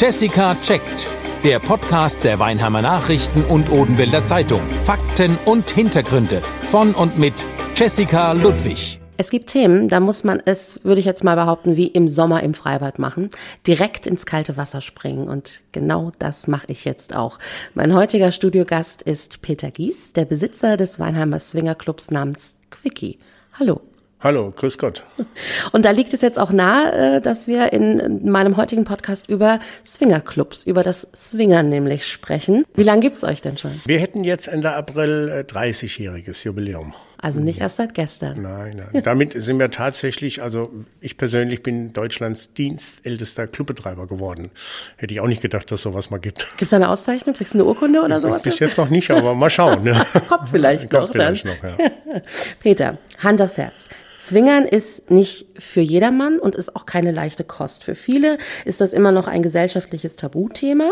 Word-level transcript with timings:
Jessica 0.00 0.54
checkt. 0.62 1.08
Der 1.42 1.58
Podcast 1.58 2.22
der 2.22 2.38
Weinheimer 2.38 2.82
Nachrichten 2.82 3.42
und 3.42 3.68
Odenwälder 3.68 4.22
Zeitung. 4.22 4.60
Fakten 4.84 5.36
und 5.44 5.68
Hintergründe 5.70 6.40
von 6.62 6.94
und 6.94 7.18
mit 7.18 7.34
Jessica 7.74 8.30
Ludwig. 8.30 9.00
Es 9.16 9.28
gibt 9.28 9.48
Themen, 9.48 9.88
da 9.88 9.98
muss 9.98 10.22
man 10.22 10.40
es, 10.44 10.78
würde 10.84 11.00
ich 11.00 11.04
jetzt 11.04 11.24
mal 11.24 11.34
behaupten, 11.34 11.76
wie 11.76 11.88
im 11.88 12.08
Sommer 12.08 12.44
im 12.44 12.54
Freibad 12.54 13.00
machen. 13.00 13.30
Direkt 13.66 14.06
ins 14.06 14.24
kalte 14.24 14.56
Wasser 14.56 14.82
springen. 14.82 15.26
Und 15.26 15.62
genau 15.72 16.12
das 16.20 16.46
mache 16.46 16.66
ich 16.68 16.84
jetzt 16.84 17.12
auch. 17.12 17.40
Mein 17.74 17.92
heutiger 17.92 18.30
Studiogast 18.30 19.02
ist 19.02 19.42
Peter 19.42 19.72
Gies, 19.72 20.12
der 20.12 20.26
Besitzer 20.26 20.76
des 20.76 21.00
Weinheimer 21.00 21.40
Swingerclubs 21.40 22.12
namens 22.12 22.54
Quickie. 22.70 23.18
Hallo. 23.58 23.80
Hallo, 24.20 24.52
grüß 24.54 24.78
Gott. 24.78 25.04
Und 25.70 25.84
da 25.84 25.92
liegt 25.92 26.12
es 26.12 26.22
jetzt 26.22 26.40
auch 26.40 26.50
nahe, 26.50 27.18
äh, 27.18 27.20
dass 27.20 27.46
wir 27.46 27.72
in 27.72 28.28
meinem 28.28 28.56
heutigen 28.56 28.84
Podcast 28.84 29.28
über 29.28 29.60
Swingerclubs, 29.86 30.64
über 30.64 30.82
das 30.82 31.08
Swingern 31.14 31.68
nämlich 31.68 32.04
sprechen. 32.04 32.64
Wie 32.74 32.82
lange 32.82 33.00
gibt's 33.00 33.22
euch 33.22 33.42
denn 33.42 33.56
schon? 33.58 33.80
Wir 33.86 34.00
hätten 34.00 34.24
jetzt 34.24 34.48
Ende 34.48 34.72
April 34.72 35.44
30-jähriges 35.48 36.42
äh, 36.42 36.48
Jubiläum. 36.48 36.94
Also 37.20 37.38
nicht 37.38 37.60
erst 37.60 37.76
seit 37.76 37.94
gestern. 37.94 38.42
Nein, 38.42 38.82
nein. 38.92 39.02
Damit 39.04 39.34
sind 39.34 39.58
wir 39.58 39.70
tatsächlich, 39.70 40.42
also 40.42 40.70
ich 41.00 41.16
persönlich 41.16 41.62
bin 41.62 41.92
Deutschlands 41.92 42.52
dienstältester 42.54 43.46
Clubbetreiber 43.46 44.08
geworden. 44.08 44.50
Hätte 44.96 45.14
ich 45.14 45.20
auch 45.20 45.26
nicht 45.26 45.42
gedacht, 45.42 45.70
dass 45.70 45.82
sowas 45.82 46.10
mal 46.10 46.18
gibt. 46.18 46.46
Gibt's 46.56 46.70
da 46.70 46.76
eine 46.76 46.88
Auszeichnung? 46.88 47.36
Kriegst 47.36 47.54
du 47.54 47.58
eine 47.58 47.66
Urkunde 47.66 48.02
oder 48.02 48.20
sowas? 48.20 48.42
Bis 48.42 48.58
jetzt 48.58 48.78
noch 48.78 48.90
nicht, 48.90 49.10
aber 49.12 49.34
mal 49.34 49.50
schauen. 49.50 49.84
Ne? 49.84 50.04
Kommt 50.28 50.48
vielleicht 50.48 50.90
Kommt 50.90 51.02
noch 51.06 51.12
vielleicht 51.12 51.44
dann. 51.44 51.56
noch, 51.56 51.78
ja. 51.78 51.90
Peter, 52.60 52.98
Hand 53.18 53.42
aufs 53.42 53.58
Herz. 53.58 53.88
Zwingern 54.18 54.64
ist 54.64 55.10
nicht 55.10 55.46
für 55.58 55.80
jedermann 55.80 56.40
und 56.40 56.56
ist 56.56 56.74
auch 56.74 56.86
keine 56.86 57.12
leichte 57.12 57.44
Kost. 57.44 57.84
Für 57.84 57.94
viele 57.94 58.38
ist 58.64 58.80
das 58.80 58.92
immer 58.92 59.12
noch 59.12 59.28
ein 59.28 59.42
gesellschaftliches 59.42 60.16
Tabuthema. 60.16 60.90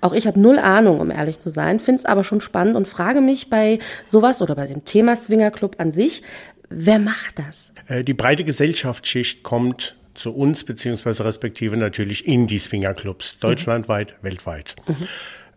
Auch 0.00 0.12
ich 0.12 0.26
habe 0.28 0.40
null 0.40 0.58
Ahnung, 0.58 1.00
um 1.00 1.10
ehrlich 1.10 1.40
zu 1.40 1.50
sein, 1.50 1.80
finde 1.80 1.98
es 2.00 2.04
aber 2.04 2.22
schon 2.22 2.40
spannend 2.40 2.76
und 2.76 2.86
frage 2.86 3.20
mich 3.20 3.50
bei 3.50 3.80
sowas 4.06 4.40
oder 4.42 4.54
bei 4.54 4.66
dem 4.66 4.84
Thema 4.84 5.16
Swingerclub 5.16 5.74
an 5.78 5.90
sich, 5.90 6.22
wer 6.70 7.00
macht 7.00 7.40
das? 7.40 7.72
Äh, 7.88 8.04
Die 8.04 8.14
breite 8.14 8.44
Gesellschaftsschicht 8.44 9.42
kommt 9.42 9.96
zu 10.14 10.32
uns, 10.34 10.64
beziehungsweise 10.64 11.24
respektive 11.24 11.76
natürlich 11.76 12.26
in 12.26 12.46
die 12.46 12.58
Swingerclubs, 12.58 13.38
deutschlandweit, 13.40 14.16
weltweit. 14.22 14.76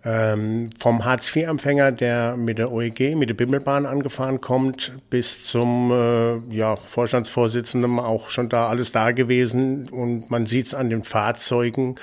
Ähm, 0.03 0.71
vom 0.79 1.05
Hartz-IV-Empfänger, 1.05 1.91
der 1.91 2.35
mit 2.35 2.57
der 2.57 2.71
OEG, 2.71 3.15
mit 3.15 3.29
der 3.29 3.35
Bimmelbahn 3.35 3.85
angefahren 3.85 4.41
kommt, 4.41 4.93
bis 5.11 5.43
zum 5.43 5.91
äh, 5.91 6.37
ja, 6.55 6.75
Vorstandsvorsitzenden 6.75 7.99
auch 7.99 8.29
schon 8.29 8.49
da 8.49 8.67
alles 8.67 8.91
da 8.91 9.11
gewesen. 9.11 9.89
Und 9.89 10.31
man 10.31 10.47
sieht 10.47 10.67
es 10.67 10.73
an 10.73 10.89
den 10.89 11.03
Fahrzeugen, 11.03 11.95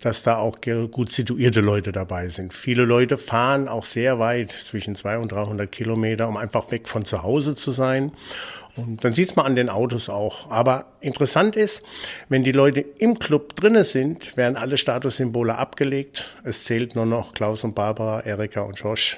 dass 0.00 0.24
da 0.24 0.38
auch 0.38 0.58
gut 0.90 1.12
situierte 1.12 1.60
Leute 1.60 1.92
dabei 1.92 2.28
sind. 2.28 2.52
Viele 2.52 2.84
Leute 2.84 3.18
fahren 3.18 3.68
auch 3.68 3.84
sehr 3.84 4.18
weit, 4.18 4.50
zwischen 4.50 4.96
200 4.96 5.22
und 5.22 5.32
300 5.32 5.70
Kilometer, 5.70 6.28
um 6.28 6.36
einfach 6.36 6.72
weg 6.72 6.88
von 6.88 7.04
zu 7.04 7.22
Hause 7.22 7.54
zu 7.54 7.70
sein. 7.70 8.10
Und 8.76 9.04
dann 9.04 9.14
sieht's 9.14 9.36
man 9.36 9.46
an 9.46 9.54
den 9.54 9.68
Autos 9.68 10.08
auch. 10.08 10.50
Aber 10.50 10.86
interessant 11.04 11.56
ist, 11.56 11.84
wenn 12.28 12.42
die 12.42 12.52
Leute 12.52 12.84
im 12.98 13.18
Club 13.18 13.54
drinne 13.56 13.84
sind, 13.84 14.36
werden 14.36 14.56
alle 14.56 14.76
Statussymbole 14.76 15.56
abgelegt. 15.56 16.34
Es 16.44 16.64
zählt 16.64 16.94
nur 16.96 17.06
noch 17.06 17.34
Klaus 17.34 17.62
und 17.64 17.74
Barbara, 17.74 18.20
Erika 18.20 18.62
und 18.62 18.78
Josh. 18.78 19.16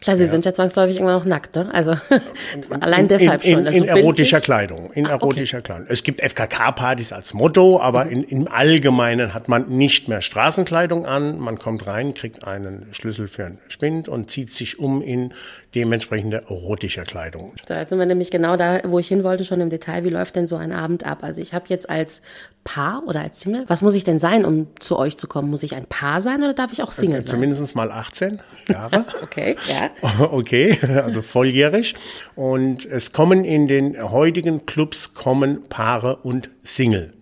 Klar, 0.00 0.16
sie 0.16 0.26
sind 0.26 0.44
ja 0.44 0.52
zwangsläufig 0.52 0.96
immer 0.96 1.12
noch 1.12 1.24
nackt, 1.24 1.54
ne? 1.54 1.70
Also 1.72 1.94
allein 2.80 3.06
deshalb 3.06 3.44
in, 3.44 3.52
schon. 3.52 3.60
in, 3.60 3.66
Also 3.66 3.78
in 3.78 3.84
erotischer 3.88 4.36
bildlich- 4.38 4.44
Kleidung. 4.44 4.90
In 4.94 5.06
Ah, 5.06 5.14
okay. 5.14 5.22
erotischer 5.24 5.60
Kleidung. 5.60 5.86
Es 5.88 6.02
gibt 6.02 6.20
FKK-Partys 6.22 7.12
als 7.12 7.34
Motto, 7.34 7.78
aber 7.80 8.06
in, 8.06 8.24
im 8.24 8.48
Allgemeinen 8.48 9.34
hat 9.34 9.48
man 9.48 9.68
nicht 9.68 10.08
mehr 10.08 10.20
Straßenkleidung 10.22 11.06
an. 11.06 11.38
Man 11.38 11.58
kommt 11.58 11.86
rein, 11.86 12.14
kriegt 12.14 12.44
einen 12.48 12.88
Schlüssel 12.92 13.28
für 13.28 13.44
einen 13.46 13.58
Spind 13.68 14.08
und 14.08 14.30
zieht 14.30 14.50
sich 14.50 14.78
um 14.80 15.02
in 15.02 15.34
dementsprechende 15.74 16.44
erotischer 16.48 17.04
Kleidung. 17.04 17.52
So, 17.68 17.74
jetzt 17.74 17.90
sind 17.90 17.98
wir 17.98 18.06
nämlich 18.06 18.30
genau 18.30 18.56
da, 18.56 18.80
wo 18.84 18.98
ich 18.98 19.06
hin 19.08 19.22
wollte, 19.22 19.44
schon 19.44 19.60
im 19.60 19.70
Detail. 19.70 20.02
Wie 20.04 20.10
läuft 20.10 20.34
denn 20.34 20.46
so 20.48 20.56
ein 20.56 20.72
Abend 20.72 21.06
ab? 21.06 21.11
Also 21.20 21.40
ich 21.40 21.54
habe 21.54 21.66
jetzt 21.68 21.88
als 21.88 22.22
Paar 22.64 23.02
oder 23.06 23.20
als 23.20 23.40
Single, 23.40 23.64
was 23.68 23.82
muss 23.82 23.94
ich 23.94 24.04
denn 24.04 24.18
sein, 24.18 24.44
um 24.44 24.68
zu 24.78 24.96
euch 24.98 25.16
zu 25.16 25.26
kommen? 25.26 25.50
Muss 25.50 25.62
ich 25.62 25.74
ein 25.74 25.86
Paar 25.86 26.20
sein 26.20 26.42
oder 26.42 26.54
darf 26.54 26.72
ich 26.72 26.82
auch 26.82 26.92
Single 26.92 27.22
sein? 27.22 27.26
Zumindest 27.26 27.74
mal 27.74 27.90
18 27.90 28.40
Jahre. 28.68 29.04
Okay, 29.22 29.56
ja. 29.68 29.90
Okay, 30.30 30.78
also 31.02 31.22
volljährig. 31.22 31.94
Und 32.34 32.84
es 32.86 33.12
kommen 33.12 33.44
in 33.44 33.66
den 33.66 34.10
heutigen 34.10 34.66
Clubs 34.66 35.14
kommen 35.14 35.64
Paare 35.68 36.16
und 36.16 36.50
Single. 36.62 37.14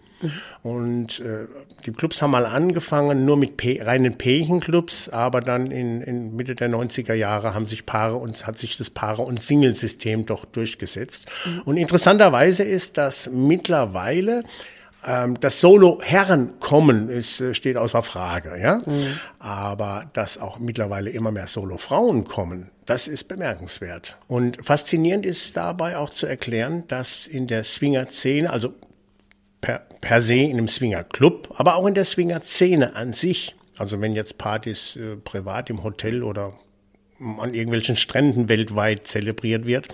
Und 0.63 1.21
äh, 1.21 1.47
die 1.87 1.93
Clubs 1.93 2.23
haben 2.23 2.31
mal 2.31 2.47
angefangen 2.47 3.25
nur 3.25 3.37
mit 3.37 3.57
P 3.57 3.81
reinen 3.83 4.17
Pärchenclubs, 4.17 5.09
aber 5.09 5.41
dann 5.41 5.71
in, 5.71 6.01
in 6.03 6.37
Mitte 6.37 6.55
der 6.55 6.69
90er 6.71 7.15
Jahre 7.15 7.55
haben 7.55 7.67
sich 7.67 7.87
Paare 7.87 8.17
und 8.17 8.47
hat 8.47 8.59
sich 8.59 8.77
das 8.77 8.91
Paare- 8.91 9.23
und 9.23 9.41
Single-System 9.41 10.27
doch 10.27 10.45
durchgesetzt. 10.45 11.27
Und 11.65 11.77
interessanterweise 11.77 12.63
ist, 12.63 12.99
dass 12.99 13.31
mittlerweile 13.31 14.45
ähm, 15.07 15.39
das 15.41 15.61
Solo-Herren-Kommen 15.61 17.09
ist, 17.09 17.41
äh, 17.41 17.55
steht 17.55 17.77
außer 17.77 18.03
Frage, 18.03 18.61
ja. 18.61 18.83
Aber 19.39 20.11
dass 20.13 20.39
auch 20.39 20.59
mittlerweile 20.59 21.11
immer 21.11 21.31
mehr 21.31 21.47
Solo-Frauen 21.47 22.25
kommen, 22.25 22.71
das 22.87 23.09
ist 23.09 23.25
bemerkenswert. 23.25 24.19
Und 24.27 24.65
faszinierend 24.65 25.25
ist 25.25 25.57
dabei 25.57 25.97
auch 25.97 26.11
zu 26.11 26.27
erklären, 26.27 26.85
dass 26.89 27.27
in 27.27 27.47
der 27.47 27.65
Swinger-Szene, 27.65 28.51
also 28.51 28.75
per, 29.61 29.87
per 30.01 30.23
se 30.23 30.35
in 30.35 30.59
einem 30.59 30.69
Swinger-Club, 30.69 31.55
aber 31.57 31.77
auch 31.77 31.87
in 31.87 31.95
der 31.95 32.05
Swinger-Szene 32.05 32.97
an 32.97 33.13
sich, 33.13 33.55
also 33.79 34.01
wenn 34.01 34.15
jetzt 34.15 34.39
Partys 34.39 34.97
äh, 34.97 35.17
privat 35.17 35.71
im 35.71 35.83
Hotel 35.83 36.23
oder 36.23 36.55
an 37.21 37.53
irgendwelchen 37.53 37.97
Stränden 37.97 38.49
weltweit 38.49 39.07
zelebriert 39.07 39.67
wird, 39.67 39.89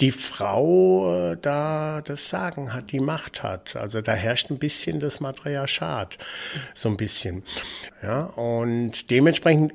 die 0.00 0.10
Frau 0.10 1.32
äh, 1.32 1.36
da 1.40 2.02
das 2.04 2.28
Sagen 2.28 2.72
hat, 2.72 2.90
die 2.90 3.00
Macht 3.00 3.42
hat. 3.42 3.76
Also 3.76 4.00
da 4.00 4.12
herrscht 4.12 4.50
ein 4.50 4.58
bisschen 4.58 4.98
das 4.98 5.20
Matriarchat, 5.20 6.18
so 6.74 6.88
ein 6.88 6.96
bisschen. 6.96 7.44
Ja, 8.02 8.24
und 8.24 9.10
dementsprechend 9.10 9.72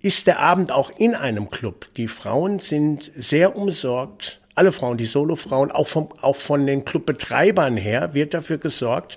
ist 0.00 0.26
der 0.26 0.38
Abend 0.38 0.72
auch 0.72 0.90
in 0.98 1.14
einem 1.14 1.50
Club. 1.50 1.88
Die 1.96 2.08
Frauen 2.08 2.60
sind 2.60 3.10
sehr 3.14 3.56
umsorgt. 3.56 4.40
Alle 4.56 4.72
Frauen, 4.72 4.96
die 4.96 5.06
Solofrauen, 5.06 5.70
auch, 5.70 5.86
vom, 5.86 6.08
auch 6.20 6.36
von 6.36 6.66
den 6.66 6.84
Clubbetreibern 6.84 7.76
her, 7.76 8.14
wird 8.14 8.34
dafür 8.34 8.58
gesorgt, 8.58 9.16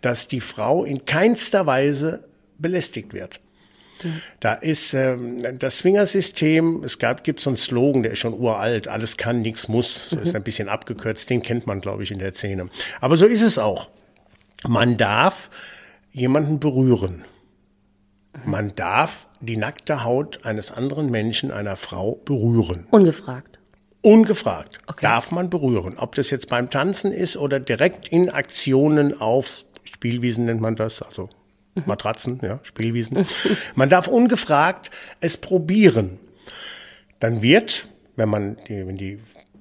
dass 0.00 0.28
die 0.28 0.40
Frau 0.40 0.84
in 0.84 1.04
keinster 1.04 1.66
Weise 1.66 2.24
belästigt 2.56 3.12
wird. 3.12 3.40
Da 4.40 4.54
ist 4.54 4.94
ähm, 4.94 5.58
das 5.58 5.78
Swingersystem, 5.78 6.84
es 6.84 6.98
gab, 6.98 7.24
gibt 7.24 7.40
so 7.40 7.50
einen 7.50 7.56
Slogan, 7.56 8.02
der 8.02 8.12
ist 8.12 8.18
schon 8.18 8.34
uralt, 8.34 8.88
alles 8.88 9.16
kann, 9.16 9.40
nichts 9.40 9.68
muss, 9.68 10.10
so 10.10 10.18
ist 10.18 10.34
ein 10.34 10.42
bisschen 10.42 10.68
abgekürzt, 10.68 11.30
den 11.30 11.42
kennt 11.42 11.66
man, 11.66 11.80
glaube 11.80 12.02
ich, 12.02 12.10
in 12.10 12.18
der 12.18 12.34
Szene. 12.34 12.68
Aber 13.00 13.16
so 13.16 13.26
ist 13.26 13.42
es 13.42 13.58
auch. 13.58 13.88
Man 14.66 14.96
darf 14.96 15.50
jemanden 16.12 16.60
berühren. 16.60 17.24
Man 18.44 18.74
darf 18.74 19.26
die 19.40 19.56
nackte 19.56 20.04
Haut 20.04 20.44
eines 20.44 20.70
anderen 20.70 21.10
Menschen, 21.10 21.50
einer 21.50 21.76
Frau, 21.76 22.20
berühren. 22.24 22.86
Ungefragt. 22.90 23.55
Ungefragt 24.06 24.78
Okay. 24.86 25.02
darf 25.02 25.32
man 25.32 25.50
berühren. 25.50 25.98
Ob 25.98 26.14
das 26.14 26.30
jetzt 26.30 26.48
beim 26.48 26.70
Tanzen 26.70 27.10
ist 27.10 27.36
oder 27.36 27.58
direkt 27.58 28.06
in 28.06 28.30
Aktionen 28.30 29.20
auf 29.20 29.64
Spielwiesen 29.82 30.44
nennt 30.44 30.60
man 30.60 30.76
das, 30.76 31.02
also 31.02 31.28
Matratzen, 31.86 32.38
ja, 32.42 32.60
Spielwiesen. 32.62 33.26
Man 33.74 33.88
darf 33.90 34.06
ungefragt 34.08 34.90
es 35.20 35.36
probieren. 35.36 36.18
Dann 37.18 37.42
wird, 37.42 37.88
wenn 38.14 38.28
man 38.28 38.56
die, 38.68 38.86
wenn 38.86 38.96
die 38.96 39.18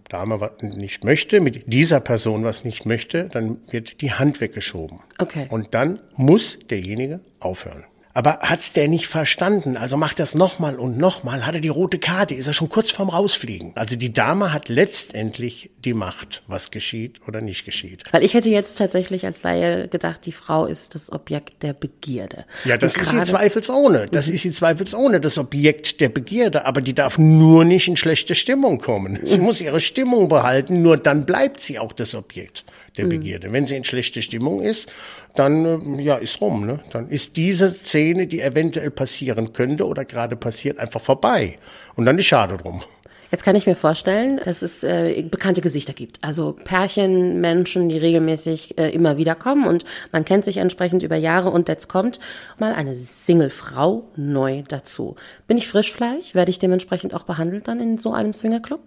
Dame 0.09 0.39
was 0.39 0.51
nicht 0.61 1.03
möchte, 1.03 1.41
mit 1.41 1.73
dieser 1.73 1.99
Person 1.99 2.43
was 2.43 2.63
nicht 2.63 2.85
möchte, 2.85 3.25
dann 3.25 3.57
wird 3.69 4.01
die 4.01 4.13
Hand 4.13 4.41
weggeschoben. 4.41 4.99
Okay. 5.17 5.47
Und 5.49 5.73
dann 5.73 5.99
muss 6.15 6.59
derjenige 6.69 7.19
aufhören. 7.39 7.83
Aber 8.15 8.39
hat's 8.39 8.71
der 8.71 8.87
nicht 8.87 9.07
verstanden? 9.07 9.75
Also 9.75 9.97
macht 9.97 10.19
das 10.19 10.35
nochmal 10.35 10.79
und 10.79 10.97
nochmal. 10.97 11.45
Hat 11.45 11.53
er 11.53 11.59
die 11.59 11.67
rote 11.67 11.99
Karte? 11.99 12.33
Ist 12.33 12.47
er 12.47 12.53
schon 12.53 12.69
kurz 12.69 12.89
vorm 12.89 13.09
Rausfliegen? 13.09 13.73
Also 13.75 13.97
die 13.97 14.13
Dame 14.13 14.53
hat 14.53 14.69
letztendlich 14.69 15.69
die 15.83 15.93
Macht, 15.93 16.41
was 16.47 16.71
geschieht 16.71 17.19
oder 17.27 17.41
nicht 17.41 17.65
geschieht. 17.65 18.03
Weil 18.13 18.23
ich 18.23 18.33
hätte 18.33 18.49
jetzt 18.49 18.77
tatsächlich 18.77 19.25
als 19.25 19.43
Laie 19.43 19.89
gedacht, 19.89 20.25
die 20.25 20.31
Frau 20.31 20.65
ist 20.65 20.95
das 20.95 21.11
Objekt 21.11 21.61
der 21.61 21.73
Begierde. 21.73 22.45
Ja, 22.63 22.77
das 22.77 22.95
Und 22.95 23.01
ist 23.01 23.09
sie 23.09 23.23
zweifelsohne. 23.23 24.05
Das 24.09 24.29
ist 24.29 24.43
sie 24.43 24.51
zweifelsohne, 24.51 25.19
das 25.19 25.37
Objekt 25.37 25.99
der 25.99 26.07
Begierde. 26.07 26.65
Aber 26.65 26.79
die 26.79 26.93
darf 26.93 27.17
nur 27.17 27.65
nicht 27.65 27.89
in 27.89 27.97
schlechte 27.97 28.33
Stimmung 28.33 28.77
kommen. 28.77 29.19
Sie 29.25 29.39
muss 29.39 29.59
ihre 29.59 29.81
Stimmung 29.81 30.29
behalten, 30.29 30.81
nur 30.81 30.95
dann 30.95 31.25
bleibt 31.25 31.59
sie 31.59 31.79
auch 31.79 31.91
das 31.91 32.15
Objekt 32.15 32.63
der 32.97 33.07
Begierde. 33.07 33.51
Wenn 33.51 33.65
sie 33.65 33.75
in 33.75 33.83
schlechte 33.83 34.21
Stimmung 34.21 34.61
ist, 34.61 34.89
dann 35.35 35.65
ähm, 35.65 35.99
ja, 35.99 36.15
ist 36.15 36.39
rum. 36.39 36.65
Ne? 36.65 36.79
Dann 36.91 37.09
ist 37.09 37.35
diese 37.35 37.75
Szene, 37.83 38.04
die 38.13 38.41
eventuell 38.41 38.91
passieren 38.91 39.53
könnte 39.53 39.85
oder 39.87 40.05
gerade 40.05 40.35
passiert, 40.35 40.77
einfach 40.77 41.01
vorbei. 41.01 41.57
Und 41.95 42.05
dann 42.05 42.19
ist 42.19 42.25
schade 42.25 42.57
drum. 42.57 42.83
Jetzt 43.31 43.43
kann 43.43 43.55
ich 43.55 43.65
mir 43.65 43.75
vorstellen, 43.75 44.39
dass 44.43 44.61
es 44.61 44.83
äh, 44.83 45.21
bekannte 45.23 45.61
Gesichter 45.61 45.93
gibt. 45.93 46.23
Also 46.23 46.55
Pärchen, 46.63 47.41
Menschen, 47.41 47.89
die 47.89 47.97
regelmäßig 47.97 48.77
äh, 48.77 48.91
immer 48.91 49.17
wieder 49.17 49.35
kommen 49.35 49.67
und 49.67 49.83
man 50.11 50.23
kennt 50.25 50.45
sich 50.45 50.57
entsprechend 50.57 51.03
über 51.03 51.15
Jahre 51.15 51.49
und 51.49 51.67
jetzt 51.67 51.89
kommt 51.89 52.19
mal 52.59 52.73
eine 52.73 52.93
Single-Frau 52.95 54.05
neu 54.15 54.63
dazu. 54.67 55.15
Bin 55.47 55.57
ich 55.57 55.67
Frischfleisch? 55.67 56.35
Werde 56.35 56.51
ich 56.51 56.59
dementsprechend 56.59 57.13
auch 57.13 57.23
behandelt 57.23 57.67
dann 57.67 57.79
in 57.79 57.97
so 57.97 58.13
einem 58.13 58.31
Swingerclub? 58.31 58.79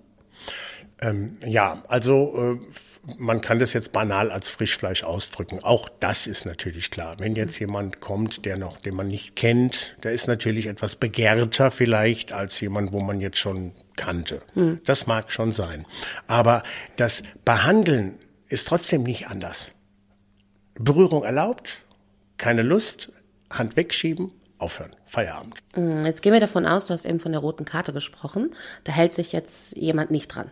Ähm, 1.01 1.37
ja, 1.45 1.83
also 1.89 2.59
äh, 2.59 3.15
man 3.19 3.41
kann 3.41 3.59
das 3.59 3.73
jetzt 3.73 3.93
banal 3.93 4.31
als 4.31 4.49
Frischfleisch 4.49 5.05
ausdrücken. 5.05 5.61
Auch 5.63 5.89
das 6.01 6.27
ist 6.27 6.45
natürlich 6.45 6.91
klar. 6.91 7.17
Wenn 7.19 7.37
jetzt 7.37 7.59
jemand 7.59 8.01
kommt, 8.01 8.45
der 8.45 8.57
noch, 8.57 8.79
den 8.79 8.95
man 8.95 9.09
nicht 9.09 9.37
kennt, 9.37 9.97
der 10.03 10.13
ist 10.13 10.27
natürlich 10.27 10.67
etwas 10.67 10.97
begehrter 10.97 11.71
vielleicht 11.71 12.33
als 12.33 12.61
jemand, 12.61 12.93
wo 12.93 13.01
man 13.01 13.21
jetzt 13.21 13.39
schon 13.39 13.73
kannte. 13.97 14.41
Hm. 14.55 14.81
Das 14.85 15.07
mag 15.07 15.33
schon 15.33 15.53
sein. 15.53 15.87
Aber 16.27 16.63
das 16.97 17.23
Behandeln 17.45 18.19
ist 18.49 18.69
trotzdem 18.69 19.05
nicht 19.05 19.29
anders. 19.29 19.71
Berührung 20.75 21.25
erlaubt, 21.25 21.83
keine 22.37 22.63
Lust, 22.63 23.13
Hand 23.51 23.77
wegschieben, 23.77 24.33
aufhören. 24.59 24.95
Feierabend. 25.07 25.57
Hm, 25.75 26.05
jetzt 26.05 26.23
gehen 26.23 26.33
wir 26.33 26.41
davon 26.41 26.67
aus, 26.67 26.87
du 26.87 26.95
hast 26.95 27.05
eben 27.07 27.21
von 27.21 27.33
der 27.33 27.41
roten 27.41 27.65
Karte 27.65 27.93
gesprochen. 27.93 28.55
Da 28.85 28.93
hält 28.93 29.15
sich 29.15 29.33
jetzt 29.33 29.77
jemand 29.77 30.11
nicht 30.11 30.29
dran. 30.29 30.51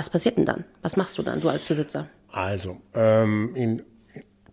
Was 0.00 0.08
passiert 0.08 0.38
denn 0.38 0.46
dann? 0.46 0.64
Was 0.80 0.96
machst 0.96 1.18
du 1.18 1.22
dann, 1.22 1.42
du 1.42 1.50
als 1.50 1.66
Besitzer? 1.66 2.08
Also, 2.32 2.80
ähm, 2.94 3.52
in 3.54 3.82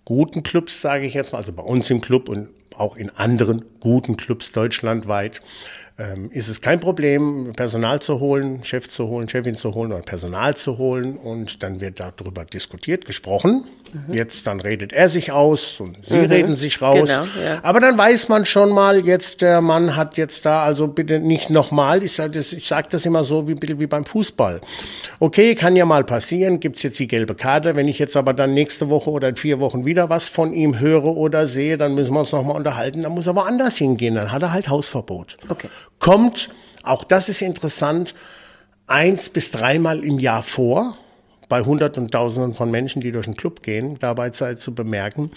guten 0.04 0.44
Clubs, 0.44 0.82
sage 0.82 1.06
ich 1.06 1.14
jetzt 1.14 1.32
mal, 1.32 1.38
also 1.38 1.54
bei 1.54 1.64
uns 1.64 1.90
im 1.90 2.02
Club 2.02 2.28
und 2.28 2.50
auch 2.76 2.98
in 2.98 3.10
anderen 3.12 3.64
guten 3.80 4.18
Clubs 4.18 4.52
deutschlandweit, 4.52 5.40
ähm, 6.00 6.30
ist 6.32 6.48
es 6.48 6.62
kein 6.62 6.80
Problem, 6.80 7.54
Personal 7.56 8.00
zu 8.02 8.20
holen, 8.20 8.64
Chef 8.64 8.88
zu 8.90 9.08
holen, 9.08 9.28
Chefin 9.30 9.56
zu 9.56 9.74
holen 9.74 9.92
oder 9.92 10.04
Personal 10.04 10.56
zu 10.56 10.78
holen 10.78 11.18
und 11.18 11.64
dann 11.64 11.82
wird 11.82 12.00
darüber 12.00 12.46
diskutiert, 12.46 13.06
gesprochen. 13.06 13.66
Mhm. 13.94 14.14
Jetzt 14.14 14.46
dann 14.46 14.60
redet 14.60 14.94
er 14.94 15.10
sich 15.10 15.32
aus 15.32 15.80
und 15.80 15.98
sie 16.06 16.18
mhm. 16.18 16.26
reden 16.26 16.56
sich 16.56 16.82
raus. 16.82 17.10
Genau, 17.10 17.24
ja. 17.24 17.60
Aber 17.64 17.80
dann 17.80 17.98
weiß 17.98 18.30
man 18.30 18.46
schon 18.46 18.70
mal, 18.70 19.06
jetzt 19.06 19.42
der 19.42 19.62
Mann 19.62 19.96
hat 19.96 20.18
jetzt 20.18 20.46
da, 20.46 20.62
also 20.62 20.88
bitte 20.88 21.20
nicht 21.20 21.50
nochmal, 21.50 22.04
ich 22.04 22.14
sage 22.14 22.32
das, 22.32 22.54
ich 22.54 22.68
sag 22.68 22.90
das 22.90 23.06
immer 23.06 23.24
so 23.24 23.48
wie, 23.48 23.58
wie 23.62 23.88
beim 23.88 24.06
Fußball. 24.06 24.62
Okay, 25.20 25.56
kann 25.56 25.76
ja 25.76 25.86
mal 25.86 26.04
passieren, 26.04 26.60
gibt's 26.60 26.84
jetzt 26.84 27.00
die 27.00 27.08
gelbe 27.08 27.34
Karte. 27.34 27.76
Wenn 27.76 27.88
ich 27.88 27.98
jetzt 27.98 28.18
aber 28.18 28.34
dann 28.34 28.54
nächste 28.54 28.90
Woche 28.90 29.10
oder 29.10 29.30
in 29.30 29.36
vier 29.36 29.60
Wochen 29.60 29.86
wieder 29.86 30.10
was 30.10 30.28
von 30.28 30.54
ihm 30.54 30.80
höre 30.80 31.06
oder 31.06 31.48
sehe, 31.48 31.78
dann 31.78 31.96
müssen 31.96 32.14
wir 32.14 32.20
uns 32.20 32.32
nochmal 32.34 32.58
unterhalten. 32.58 33.02
Dann 33.02 33.14
muss 33.14 33.26
er 33.26 33.36
woanders 33.36 33.78
hingehen, 33.78 34.16
dann 34.16 34.32
hat 34.32 34.42
er 34.44 34.52
halt 34.52 34.68
Hausverbot. 34.68 35.38
Okay 35.50 35.70
kommt, 36.00 36.50
auch 36.84 37.04
das 37.04 37.30
ist 37.30 37.42
interessant, 37.42 38.16
eins 38.88 39.30
bis 39.30 39.52
dreimal 39.52 40.04
im 40.04 40.20
Jahr 40.20 40.44
vor 40.44 40.98
bei 41.50 41.62
Hunderten 41.62 42.04
und 42.04 42.12
Tausenden 42.12 42.54
von 42.54 42.72
Menschen, 42.72 43.02
die 43.02 43.12
durch 43.12 43.26
den 43.26 43.36
Club 43.36 43.64
gehen. 43.64 43.98
Dabei 44.00 44.32
sei 44.32 44.56
zu 44.56 44.76
bemerken, 44.76 45.32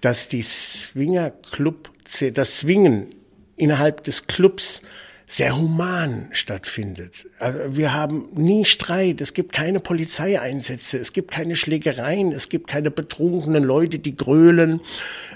dass 0.00 0.28
die 0.28 0.42
Swinger 0.42 1.32
Club, 1.50 1.90
das 2.32 2.58
Swingen 2.58 3.08
innerhalb 3.56 4.04
des 4.04 4.26
Clubs 4.26 4.82
sehr 5.26 5.56
human 5.56 6.28
stattfindet. 6.32 7.26
Also 7.38 7.60
wir 7.76 7.94
haben 7.94 8.28
nie 8.32 8.64
Streit, 8.64 9.20
es 9.20 9.32
gibt 9.32 9.52
keine 9.52 9.78
Polizeieinsätze, 9.78 10.98
es 10.98 11.12
gibt 11.12 11.30
keine 11.30 11.54
Schlägereien, 11.54 12.32
es 12.32 12.48
gibt 12.48 12.66
keine 12.66 12.90
betrunkenen 12.90 13.62
Leute, 13.62 14.00
die 14.00 14.16
grölen. 14.16 14.80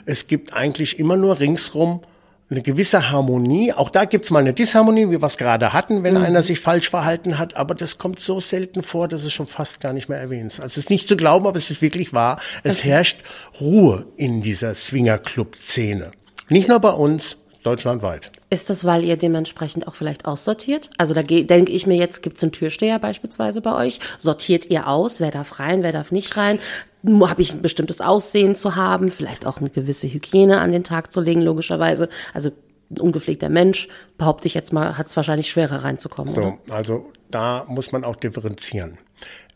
Es 0.05 0.27
gibt 0.27 0.53
eigentlich 0.53 0.99
immer 0.99 1.17
nur 1.17 1.39
ringsrum 1.39 2.01
eine 2.51 2.63
gewisse 2.63 3.11
Harmonie. 3.11 3.73
Auch 3.73 3.91
da 3.91 4.05
gibt's 4.05 4.31
mal 4.31 4.41
eine 4.41 4.53
Disharmonie, 4.53 5.09
wie 5.09 5.21
wir 5.21 5.23
es 5.23 5.37
gerade 5.37 5.73
hatten, 5.73 6.03
wenn 6.03 6.15
mhm. 6.15 6.23
einer 6.23 6.43
sich 6.43 6.61
falsch 6.61 6.91
verhalten 6.91 7.39
hat. 7.39 7.57
Aber 7.57 7.75
das 7.75 7.99
kommt 7.99 8.21
so 8.21 8.41
selten 8.41 8.83
vor, 8.83 9.09
dass 9.09 9.25
es 9.25 9.33
schon 9.33 9.47
fast 9.47 9.81
gar 9.81 9.93
nicht 9.93 10.09
mehr 10.09 10.19
erwähnt 10.19 10.53
ist. 10.53 10.61
Also 10.61 10.73
es 10.73 10.79
ist 10.79 10.91
nicht 10.91 11.09
zu 11.09 11.17
glauben, 11.17 11.47
aber 11.47 11.57
es 11.57 11.71
ist 11.71 11.83
wirklich 11.83 12.13
wahr. 12.13 12.41
Es 12.63 12.81
okay. 12.81 12.89
herrscht 12.89 13.19
Ruhe 13.61 14.07
in 14.17 14.43
dieser 14.43 14.75
Swingerclub-Szene. 14.75 16.13
Nicht 16.49 16.69
nur 16.69 16.81
bei 16.81 16.91
uns, 16.91 17.39
deutschlandweit. 17.63 18.31
Ist 18.51 18.71
das, 18.71 18.85
weil 18.85 19.03
ihr 19.03 19.17
dementsprechend 19.17 19.89
auch 19.89 19.95
vielleicht 19.95 20.27
aussortiert? 20.27 20.91
Also 20.99 21.15
da 21.15 21.23
denke 21.23 21.73
ich 21.73 21.87
mir 21.87 21.97
jetzt, 21.97 22.23
gibt 22.23 22.37
es 22.37 22.43
einen 22.43 22.53
Türsteher 22.53 22.99
beispielsweise 22.99 23.61
bei 23.61 23.75
euch? 23.75 23.99
Sortiert 24.19 24.67
ihr 24.67 24.87
aus, 24.87 25.21
wer 25.21 25.31
darf 25.31 25.59
rein, 25.59 25.83
wer 25.83 25.93
darf 25.93 26.13
nicht 26.13 26.37
rein? 26.37 26.59
Habe 27.07 27.43
ich 27.43 27.53
ein 27.53 27.63
bestimmtes 27.63 28.01
Aussehen 28.01 28.55
zu 28.55 28.77
haben? 28.77 29.11
Vielleicht 29.11 29.47
auch 29.47 29.59
eine 29.59 29.71
gewisse 29.71 30.07
Hygiene 30.09 30.61
an 30.61 30.73
den 30.73 30.85
Tag 30.85 31.13
zu 31.13 31.21
legen, 31.21 31.43
logischerweise. 31.43 32.09
Also 32.33 32.51
ein 32.91 33.01
ungepflegter 33.01 33.49
Mensch, 33.49 33.89
behaupte 34.19 34.47
ich 34.47 34.55
jetzt 34.55 34.73
mal, 34.73 34.97
hat 34.97 35.09
es 35.09 35.17
wahrscheinlich 35.17 35.51
schwerer 35.51 35.85
reinzukommen. 35.85 36.33
So, 36.33 36.41
oder? 36.41 36.59
also 36.71 37.13
da 37.31 37.65
muss 37.69 37.93
man 37.93 38.05
auch 38.05 38.17
differenzieren. 38.17 38.99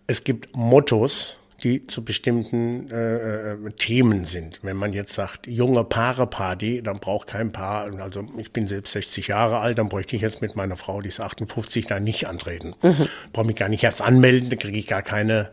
Es 0.06 0.24
gibt 0.24 0.56
Mottos, 0.56 1.36
die 1.62 1.86
zu 1.86 2.04
bestimmten 2.04 2.90
äh, 2.90 3.52
äh, 3.52 3.70
Themen 3.78 4.24
sind. 4.24 4.60
Wenn 4.62 4.76
man 4.76 4.92
jetzt 4.92 5.14
sagt, 5.14 5.46
junge 5.46 5.82
Paare-Party, 5.84 6.82
dann 6.82 7.00
braucht 7.00 7.28
kein 7.28 7.50
Paar, 7.50 7.92
also 8.00 8.24
ich 8.36 8.52
bin 8.52 8.68
selbst 8.68 8.92
60 8.92 9.28
Jahre 9.28 9.58
alt, 9.58 9.78
dann 9.78 9.88
bräuchte 9.88 10.14
ich 10.14 10.22
jetzt 10.22 10.40
mit 10.40 10.54
meiner 10.54 10.76
Frau, 10.76 11.00
die 11.00 11.08
ist 11.08 11.20
58, 11.20 11.86
da 11.86 11.98
nicht 11.98 12.28
antreten. 12.28 12.74
Mhm. 12.82 13.08
Brauche 13.32 13.46
mich 13.46 13.56
gar 13.56 13.68
nicht 13.68 13.82
erst 13.82 14.00
anmelden, 14.00 14.50
dann 14.50 14.58
kriege 14.58 14.78
ich 14.78 14.86
gar 14.86 15.02
keine 15.02 15.50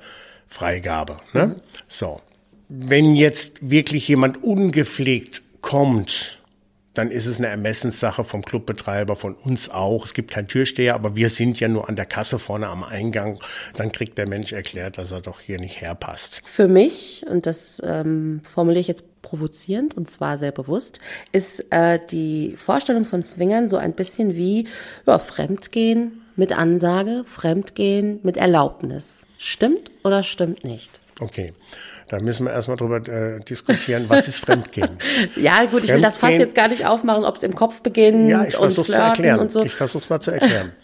Freigabe. 0.55 1.17
Ne? 1.33 1.47
Mhm. 1.47 1.55
So. 1.87 2.21
Wenn 2.67 3.11
jetzt 3.15 3.69
wirklich 3.69 4.07
jemand 4.07 4.43
ungepflegt 4.43 5.43
kommt 5.61 6.39
dann 6.95 7.11
ist 7.11 7.25
es 7.25 7.37
eine 7.37 7.47
Ermessenssache 7.47 8.23
vom 8.23 8.43
Clubbetreiber, 8.43 9.15
von 9.15 9.35
uns 9.35 9.69
auch. 9.69 10.05
Es 10.05 10.13
gibt 10.13 10.31
keinen 10.31 10.47
Türsteher, 10.47 10.95
aber 10.95 11.15
wir 11.15 11.29
sind 11.29 11.59
ja 11.59 11.67
nur 11.67 11.87
an 11.89 11.95
der 11.95 12.05
Kasse 12.05 12.39
vorne 12.39 12.67
am 12.67 12.83
Eingang. 12.83 13.39
Dann 13.75 13.91
kriegt 13.91 14.17
der 14.17 14.27
Mensch 14.27 14.53
erklärt, 14.53 14.97
dass 14.97 15.11
er 15.11 15.21
doch 15.21 15.39
hier 15.39 15.59
nicht 15.59 15.81
herpasst. 15.81 16.41
Für 16.45 16.67
mich, 16.67 17.25
und 17.29 17.45
das 17.45 17.81
ähm, 17.85 18.41
formuliere 18.49 18.81
ich 18.81 18.87
jetzt 18.87 19.21
provozierend 19.21 19.95
und 19.95 20.09
zwar 20.09 20.37
sehr 20.37 20.51
bewusst, 20.51 20.99
ist 21.31 21.65
äh, 21.71 21.99
die 22.11 22.55
Vorstellung 22.57 23.05
von 23.05 23.23
Swingern 23.23 23.67
so 23.67 23.77
ein 23.77 23.93
bisschen 23.93 24.35
wie 24.35 24.67
ja, 25.05 25.19
Fremdgehen 25.19 26.21
mit 26.35 26.51
Ansage, 26.51 27.23
Fremdgehen 27.25 28.19
mit 28.23 28.37
Erlaubnis. 28.37 29.25
Stimmt 29.45 29.91
oder 30.03 30.23
stimmt 30.23 30.63
nicht? 30.63 30.89
Okay. 31.19 31.53
Da 32.07 32.19
müssen 32.19 32.47
wir 32.47 32.51
erstmal 32.51 32.77
drüber 32.77 32.97
äh, 33.07 33.39
diskutieren, 33.41 34.05
was 34.07 34.27
ist 34.27 34.39
Fremdgehen. 34.45 34.97
ja, 35.35 35.65
gut, 35.65 35.83
ich 35.83 35.93
will 35.93 36.01
das 36.01 36.17
Fass 36.17 36.31
jetzt 36.31 36.55
gar 36.55 36.67
nicht 36.67 36.87
aufmachen, 36.87 37.23
ob 37.23 37.35
es 37.35 37.43
im 37.43 37.53
Kopf 37.53 37.81
beginnt 37.81 38.31
ja, 38.31 38.43
ich 38.43 38.57
und 38.57 38.71
zu 38.71 38.91
erklären. 38.91 39.39
und 39.39 39.51
so. 39.51 39.63
Ich 39.63 39.73
versuche 39.73 40.03
es 40.03 40.09
mal 40.09 40.19
zu 40.19 40.31
erklären. 40.31 40.71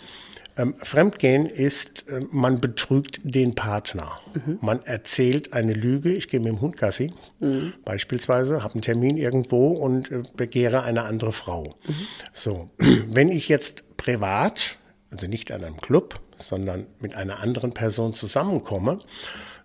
Ähm, 0.57 0.75
Fremdgehen 0.79 1.45
ist, 1.45 2.09
äh, 2.09 2.25
man 2.29 2.59
betrügt 2.59 3.21
den 3.23 3.55
Partner. 3.55 4.19
Mhm. 4.33 4.57
Man 4.59 4.85
erzählt 4.85 5.53
eine 5.53 5.71
Lüge, 5.71 6.11
ich 6.11 6.27
gehe 6.27 6.41
mit 6.41 6.49
dem 6.49 6.59
Hund 6.59 6.75
Gassi, 6.75 7.13
mhm. 7.39 7.71
beispielsweise, 7.85 8.61
habe 8.61 8.73
einen 8.73 8.81
Termin 8.81 9.15
irgendwo 9.15 9.69
und 9.69 10.11
äh, 10.11 10.23
begehre 10.35 10.83
eine 10.83 11.03
andere 11.03 11.31
Frau. 11.31 11.75
Mhm. 11.87 12.07
So, 12.33 12.69
wenn 12.77 13.29
ich 13.29 13.47
jetzt 13.47 13.95
privat, 13.95 14.77
also 15.09 15.25
nicht 15.27 15.53
an 15.53 15.63
einem 15.63 15.77
Club, 15.77 16.19
sondern 16.41 16.85
mit 16.99 17.15
einer 17.15 17.39
anderen 17.39 17.73
Person 17.73 18.13
zusammenkomme 18.13 18.99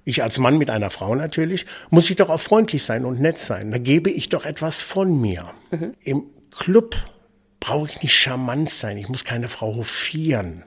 ich 0.06 0.23
als 0.23 0.38
Mann 0.38 0.56
mit 0.56 0.71
einer 0.71 0.90
Frau 0.90 1.14
natürlich, 1.16 1.66
muss 1.90 2.09
ich 2.09 2.16
doch 2.16 2.30
auch 2.30 2.40
freundlich 2.40 2.85
sein 2.85 3.04
und 3.04 3.21
nett 3.21 3.38
sein. 3.38 3.73
Da 3.73 3.78
gebe 3.78 4.09
ich 4.09 4.28
doch 4.28 4.47
etwas 4.47 4.80
von 4.80 5.21
mir. 5.21 5.50
Mhm. 5.73 5.95
Im 6.04 6.23
Club 6.56 6.97
brauche 7.59 7.90
ich 7.90 8.02
nicht 8.02 8.14
charmant 8.14 8.71
sein. 8.71 8.97
Ich 8.99 9.09
muss 9.09 9.25
keine 9.25 9.49
Frau 9.49 9.75
hofieren. 9.75 10.62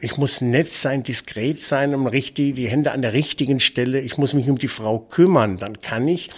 Ich 0.00 0.16
muss 0.16 0.40
nett 0.40 0.70
sein, 0.70 1.02
diskret 1.02 1.60
sein, 1.60 1.92
um 1.92 2.06
richtig, 2.06 2.54
die 2.54 2.68
Hände 2.68 2.92
an 2.92 3.02
der 3.02 3.12
richtigen 3.12 3.58
Stelle. 3.58 4.00
Ich 4.00 4.16
muss 4.16 4.32
mich 4.32 4.48
um 4.48 4.58
die 4.58 4.68
Frau 4.68 5.00
kümmern. 5.00 5.58
Dann 5.58 5.80
kann 5.80 6.06
ich 6.06 6.30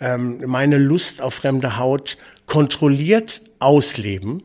ähm, 0.00 0.42
meine 0.46 0.78
Lust 0.78 1.20
auf 1.20 1.34
fremde 1.34 1.76
Haut 1.76 2.18
kontrolliert 2.46 3.42
ausleben 3.58 4.44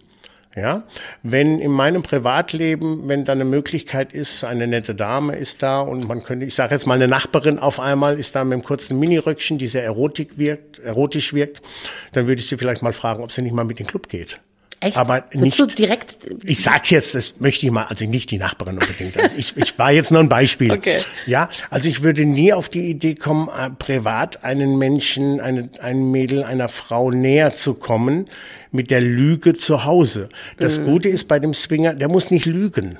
ja, 0.55 0.84
wenn 1.24 1.60
in 1.60 1.72
meinem 1.72 2.03
Privatleben, 2.03 3.08
wenn 3.08 3.24
da 3.24 3.31
eine 3.31 3.46
Möglichkeit 3.46 4.12
ist, 4.12 4.43
eine 4.43 4.67
nette 4.67 4.93
Dame 4.93 5.36
ist 5.36 5.63
da 5.63 5.79
und 5.79 6.08
man 6.08 6.24
könnte, 6.24 6.46
ich 6.46 6.55
sage 6.55 6.74
jetzt 6.74 6.86
mal 6.86 6.96
eine 6.96 7.08
Nachbarin 7.08 7.58
auf 7.58 7.79
einmal 7.79 8.20
ist 8.20 8.36
da 8.36 8.43
mit 8.43 8.53
einem 8.53 8.63
kurzen 8.63 9.00
Miniröckchen, 9.00 9.58
die 9.58 9.67
sehr 9.67 9.84
erotik 9.84 10.38
wirkt, 10.38 10.79
erotisch 10.79 11.34
wirkt, 11.34 11.62
dann 12.13 12.27
würde 12.27 12.41
ich 12.41 12.50
sie 12.50 12.58
vielleicht 12.58 12.81
mal 12.81 12.93
fragen, 12.93 13.24
ob 13.24 13.31
sie 13.31 13.41
nicht 13.41 13.53
mal 13.53 13.63
mit 13.63 13.79
in 13.79 13.86
den 13.86 13.89
Club 13.89 14.10
geht. 14.10 14.39
Echt? 14.82 14.98
Aber 14.98 15.26
nicht. 15.32 15.60
du 15.60 15.68
direkt? 15.68 16.18
Ich 16.44 16.64
sag's 16.64 16.90
jetzt, 16.90 17.14
das 17.14 17.40
möchte 17.40 17.68
ich 17.68 17.72
mal, 17.72 17.84
also 17.84 18.04
nicht 18.06 18.32
die 18.32 18.40
Nachbarin 18.40 18.80
unbedingt. 18.80 19.16
Also 19.16 19.36
ich, 19.38 19.56
ich 19.56 19.78
war 19.78 19.92
jetzt 19.92 20.10
nur 20.10 20.20
ein 20.20 20.28
Beispiel. 20.28 20.72
Okay. 20.72 21.02
Ja, 21.28 21.50
also 21.70 21.88
ich 21.88 22.02
würde 22.02 22.26
nie 22.26 22.52
auf 22.52 22.68
die 22.68 22.90
Idee 22.90 23.14
kommen, 23.14 23.48
äh, 23.50 23.70
privat 23.70 24.44
einen 24.44 24.80
Menschen, 24.80 25.40
eine, 25.40 25.70
ein 25.80 26.10
Mädel 26.10 26.44
einer 26.44 26.68
Frau 26.68 27.12
näher 27.12 27.54
zu 27.54 27.76
kommen 27.76 28.26
mit 28.72 28.90
der 28.90 29.02
Lüge 29.02 29.56
zu 29.56 29.86
Hause. 29.86 30.30
Das 30.58 30.80
mhm. 30.80 30.86
Gute 30.86 31.10
ist 31.10 31.28
bei 31.28 31.38
dem 31.38 31.54
Swinger, 31.54 31.94
der 31.94 32.10
muss 32.10 32.32
nicht 32.32 32.48
lügen. 32.48 32.98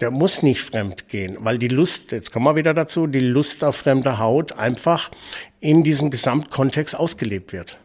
Der 0.00 0.12
muss 0.12 0.44
nicht 0.44 0.60
fremd 0.60 1.08
gehen, 1.08 1.36
weil 1.40 1.58
die 1.58 1.68
Lust, 1.68 2.12
jetzt 2.12 2.32
kommen 2.32 2.46
wir 2.46 2.54
wieder 2.54 2.74
dazu, 2.74 3.08
die 3.08 3.20
Lust 3.20 3.64
auf 3.64 3.76
fremde 3.76 4.18
Haut 4.18 4.52
einfach 4.52 5.10
in 5.58 5.82
diesem 5.82 6.10
Gesamtkontext 6.10 6.94
ausgelebt 6.94 7.52
wird. 7.52 7.76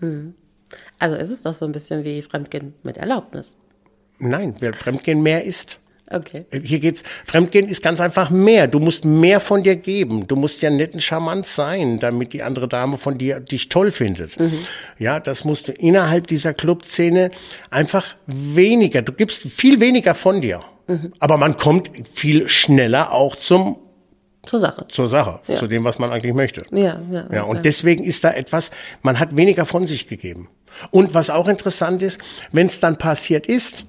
Mhm. 0.00 0.34
Also 0.98 1.16
ist 1.16 1.30
es 1.30 1.42
doch 1.42 1.54
so 1.54 1.64
ein 1.66 1.72
bisschen 1.72 2.04
wie 2.04 2.22
Fremdgehen 2.22 2.74
mit 2.82 2.96
Erlaubnis. 2.96 3.56
Nein, 4.18 4.56
weil 4.60 4.74
Fremdgehen 4.74 5.22
mehr 5.22 5.44
ist. 5.44 5.78
Okay. 6.10 6.44
Hier 6.62 6.80
geht's. 6.80 7.02
Fremdgehen 7.24 7.66
ist 7.66 7.82
ganz 7.82 8.00
einfach 8.00 8.30
mehr. 8.30 8.66
Du 8.68 8.78
musst 8.78 9.04
mehr 9.04 9.40
von 9.40 9.62
dir 9.62 9.76
geben. 9.76 10.26
Du 10.26 10.36
musst 10.36 10.60
ja 10.60 10.70
nett 10.70 10.92
und 10.92 11.02
charmant 11.02 11.46
sein, 11.46 11.98
damit 11.98 12.32
die 12.34 12.42
andere 12.42 12.68
Dame 12.68 12.98
von 12.98 13.16
dir 13.16 13.40
dich 13.40 13.68
toll 13.70 13.90
findet. 13.90 14.38
Mhm. 14.38 14.58
Ja, 14.98 15.18
das 15.18 15.44
musst 15.44 15.68
du 15.68 15.72
innerhalb 15.72 16.26
dieser 16.26 16.52
Clubszene 16.52 17.30
einfach 17.70 18.16
weniger. 18.26 19.00
Du 19.02 19.12
gibst 19.12 19.44
viel 19.44 19.80
weniger 19.80 20.14
von 20.14 20.42
dir. 20.42 20.62
Mhm. 20.88 21.14
Aber 21.20 21.38
man 21.38 21.56
kommt 21.56 21.90
viel 22.12 22.48
schneller 22.48 23.12
auch 23.12 23.36
zum 23.36 23.78
zur 24.44 24.60
Sache. 24.60 24.84
Zur 24.88 25.08
Sache, 25.08 25.40
ja. 25.48 25.56
zu 25.56 25.66
dem, 25.66 25.84
was 25.84 25.98
man 25.98 26.10
eigentlich 26.10 26.34
möchte. 26.34 26.64
Ja, 26.70 27.00
ja. 27.10 27.26
ja 27.32 27.42
und 27.44 27.56
ja. 27.56 27.62
deswegen 27.62 28.04
ist 28.04 28.24
da 28.24 28.30
etwas, 28.30 28.70
man 29.00 29.18
hat 29.18 29.34
weniger 29.36 29.64
von 29.64 29.86
sich 29.86 30.06
gegeben. 30.06 30.48
Und 30.90 31.14
was 31.14 31.30
auch 31.30 31.48
interessant 31.48 32.02
ist, 32.02 32.20
wenn 32.52 32.66
es 32.66 32.80
dann 32.80 32.98
passiert 32.98 33.46
ist, 33.46 33.86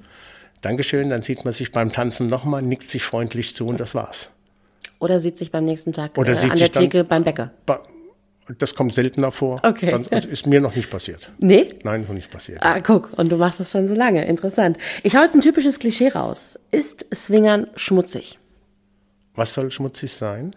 Dankeschön, 0.62 1.12
dann 1.12 1.22
sieht 1.22 1.46
man 1.46 1.54
sich 1.54 1.72
beim 1.72 1.92
Tanzen 1.92 2.26
nochmal, 2.26 2.64
nickt 2.64 2.90
sich 2.90 3.04
freundlich 3.04 3.56
zu 3.56 3.68
und 3.68 3.80
das 3.80 3.94
war's. 3.94 4.30
Oder 5.00 5.20
sieht 5.20 5.38
sich 5.38 5.52
beim 5.52 5.66
nächsten 5.66 5.94
Tag 5.94 6.18
Oder 6.18 6.32
äh, 6.32 6.36
sieht 6.36 6.52
an 6.52 6.58
der 6.58 6.72
Theke 6.72 7.04
beim 7.04 7.24
Bäcker. 7.24 7.52
das 8.58 8.74
kommt 8.74 8.94
seltener 8.94 9.32
vor. 9.32 9.62
Okay. 9.64 10.04
Das 10.10 10.26
ist 10.26 10.48
mir 10.48 10.62
noch 10.62 10.76
nicht 10.76 10.90
passiert. 10.90 11.30
Nee? 11.38 11.70
Nein, 11.84 12.06
noch 12.08 12.16
nicht 12.16 12.32
passiert. 12.32 12.64
Ah, 12.64 12.80
guck, 12.80 13.12
und 13.16 13.32
du 13.32 13.38
machst 13.38 13.60
das 13.60 13.72
schon 13.72 13.88
so 13.88 13.94
lange. 13.94 14.26
Interessant. 14.26 14.78
Ich 15.04 15.16
hau 15.16 15.22
jetzt 15.22 15.36
ein 15.36 15.42
typisches 15.42 15.78
Klischee 15.78 16.10
raus. 16.10 16.60
Ist 16.72 17.06
Swingern 17.14 17.68
schmutzig? 17.76 18.40
Was 19.36 19.54
soll 19.54 19.70
schmutzig 19.70 20.14
sein? 20.14 20.56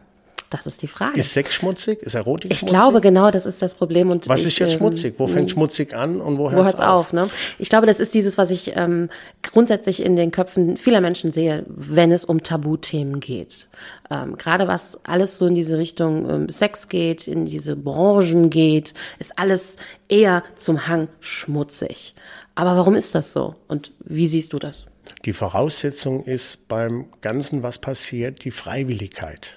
Das 0.50 0.66
ist 0.66 0.80
die 0.80 0.86
Frage. 0.86 1.18
Ist 1.18 1.32
Sex 1.34 1.54
schmutzig? 1.54 2.00
Ist 2.02 2.14
Erotik 2.14 2.50
ich 2.50 2.58
schmutzig? 2.60 2.74
Ich 2.74 2.80
glaube, 2.80 3.00
genau, 3.00 3.30
das 3.30 3.44
ist 3.44 3.60
das 3.60 3.74
Problem. 3.74 4.10
Und 4.10 4.28
was 4.28 4.40
ich, 4.40 4.46
ist 4.46 4.58
jetzt 4.58 4.72
ähm, 4.72 4.78
schmutzig? 4.78 5.14
Wo 5.18 5.26
fängt 5.26 5.50
schmutzig 5.50 5.94
an 5.94 6.20
und 6.20 6.38
wo 6.38 6.50
hört 6.50 6.66
es 6.66 6.74
auf? 6.76 6.78
Wo 6.80 6.80
hört's 6.80 6.80
auf? 6.80 7.12
ne? 7.12 7.28
Ich 7.58 7.68
glaube, 7.68 7.86
das 7.86 8.00
ist 8.00 8.14
dieses, 8.14 8.38
was 8.38 8.50
ich 8.50 8.72
ähm, 8.74 9.10
grundsätzlich 9.42 10.02
in 10.02 10.16
den 10.16 10.30
Köpfen 10.30 10.76
vieler 10.76 11.00
Menschen 11.00 11.32
sehe, 11.32 11.64
wenn 11.68 12.12
es 12.12 12.24
um 12.24 12.42
Tabuthemen 12.42 13.20
geht. 13.20 13.68
Ähm, 14.10 14.36
Gerade 14.38 14.68
was 14.68 14.98
alles 15.04 15.36
so 15.38 15.46
in 15.46 15.54
diese 15.54 15.76
Richtung 15.76 16.28
ähm, 16.28 16.48
Sex 16.48 16.88
geht, 16.88 17.28
in 17.28 17.44
diese 17.44 17.76
Branchen 17.76 18.48
geht, 18.48 18.94
ist 19.18 19.38
alles 19.38 19.76
eher 20.08 20.42
zum 20.56 20.88
Hang 20.88 21.08
schmutzig. 21.20 22.14
Aber 22.54 22.74
warum 22.76 22.94
ist 22.96 23.14
das 23.14 23.32
so? 23.32 23.54
Und 23.68 23.92
wie 24.00 24.26
siehst 24.26 24.52
du 24.52 24.58
das? 24.58 24.86
Die 25.24 25.32
Voraussetzung 25.32 26.24
ist 26.24 26.68
beim 26.68 27.06
Ganzen, 27.20 27.62
was 27.62 27.78
passiert, 27.78 28.44
die 28.44 28.50
Freiwilligkeit. 28.50 29.52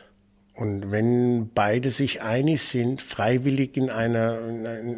Und 0.54 0.92
wenn 0.92 1.50
beide 1.56 1.92
sich 1.92 2.22
einig 2.22 2.62
sind, 2.62 3.02
freiwillig 3.02 3.78
in 3.78 3.90
eine, 3.90 4.38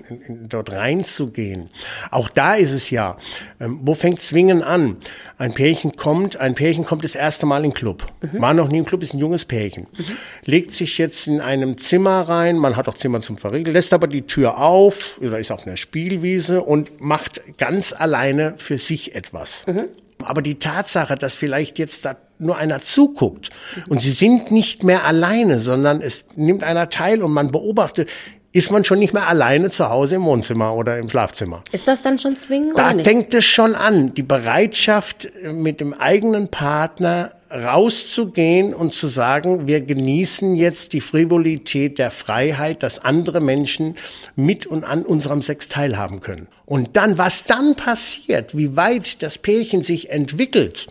in, 0.10 0.22
in, 0.28 0.50
dort 0.50 0.72
reinzugehen, 0.72 1.70
auch 2.10 2.28
da 2.28 2.56
ist 2.56 2.72
es 2.72 2.90
ja, 2.90 3.18
ähm, 3.60 3.80
wo 3.84 3.94
fängt 3.94 4.20
Zwingen 4.20 4.64
an? 4.64 4.98
Ein 5.38 5.54
Pärchen 5.54 5.96
kommt, 5.96 6.38
ein 6.38 6.56
Pärchen 6.56 6.86
kommt 6.86 7.04
das 7.04 7.14
erste 7.14 7.46
Mal 7.46 7.58
in 7.58 7.70
den 7.70 7.74
Club, 7.76 8.12
mhm. 8.22 8.42
war 8.42 8.56
noch 8.56 8.68
nie 8.68 8.80
im 8.80 8.86
Club, 8.86 9.04
ist 9.04 9.14
ein 9.14 9.20
junges 9.20 9.46
Pärchen, 9.46 9.86
mhm. 9.96 10.18
legt 10.44 10.72
sich 10.72 10.98
jetzt 10.98 11.28
in 11.28 11.40
einem 11.40 11.78
Zimmer 11.78 12.22
rein, 12.22 12.58
man 12.58 12.76
hat 12.76 12.90
auch 12.90 12.96
Zimmer 12.96 13.22
zum 13.22 13.38
Verriegeln, 13.38 13.74
lässt 13.74 13.94
aber 13.94 14.08
die 14.08 14.24
Tür 14.24 14.58
auf 14.58 15.20
oder 15.22 15.38
ist 15.38 15.52
auf 15.52 15.68
einer 15.68 15.78
Spielwiese 15.78 16.64
und 16.64 17.00
macht 17.00 17.42
ganz 17.60 17.94
alleine 17.94 18.56
für 18.58 18.80
sich 18.80 19.14
etwas. 19.14 19.68
Mhm. 19.68 19.86
Aber 20.24 20.42
die 20.42 20.56
Tatsache, 20.56 21.16
dass 21.16 21.36
vielleicht 21.36 21.78
jetzt 21.80 22.06
da 22.06 22.18
nur 22.44 22.58
einer 22.58 22.82
zuguckt 22.82 23.50
und 23.90 24.02
sie 24.02 24.12
sind 24.12 24.52
nicht 24.52 24.84
mehr 24.84 25.06
alleine, 25.06 25.60
sondern 25.60 26.02
es 26.02 26.26
nimmt 26.36 26.64
einer 26.64 26.90
teil 26.90 27.24
und 27.24 27.32
man 27.32 27.52
beobachtet, 27.52 28.10
ist 28.54 28.72
man 28.72 28.86
schon 28.86 29.00
nicht 29.00 29.14
mehr 29.14 29.28
alleine 29.28 29.72
zu 29.72 29.90
Hause 29.90 30.16
im 30.16 30.26
Wohnzimmer 30.26 30.76
oder 30.76 31.00
im 31.00 31.10
Schlafzimmer. 31.10 31.64
Ist 31.72 31.88
das 31.88 32.04
dann 32.04 32.20
schon 32.20 32.38
zwingend? 32.38 32.78
Da 32.78 32.92
fängt 32.92 33.34
es 33.34 33.46
schon 33.46 33.74
an, 33.74 34.14
die 34.14 34.22
Bereitschaft 34.22 35.28
mit 35.52 35.80
dem 35.80 35.96
eigenen 35.96 36.50
Partner 36.50 37.32
rauszugehen 37.52 38.76
und 38.76 38.94
zu 38.94 39.08
sagen, 39.08 39.68
wir 39.68 39.82
genießen 39.82 40.56
jetzt 40.56 40.94
die 40.94 41.02
Frivolität 41.02 41.98
der 41.98 42.12
Freiheit, 42.12 42.84
dass 42.84 43.00
andere 43.00 43.42
Menschen 43.42 43.96
mit 44.36 44.68
und 44.68 44.84
an 44.84 45.04
unserem 45.04 45.42
Sex 45.42 45.68
teilhaben 45.68 46.20
können. 46.20 46.48
Und 46.66 46.96
dann, 46.96 47.18
was 47.18 47.46
dann 47.46 47.76
passiert, 47.76 48.56
wie 48.56 48.76
weit 48.76 49.24
das 49.24 49.40
Pärchen 49.40 49.82
sich 49.82 50.12
entwickelt, 50.12 50.88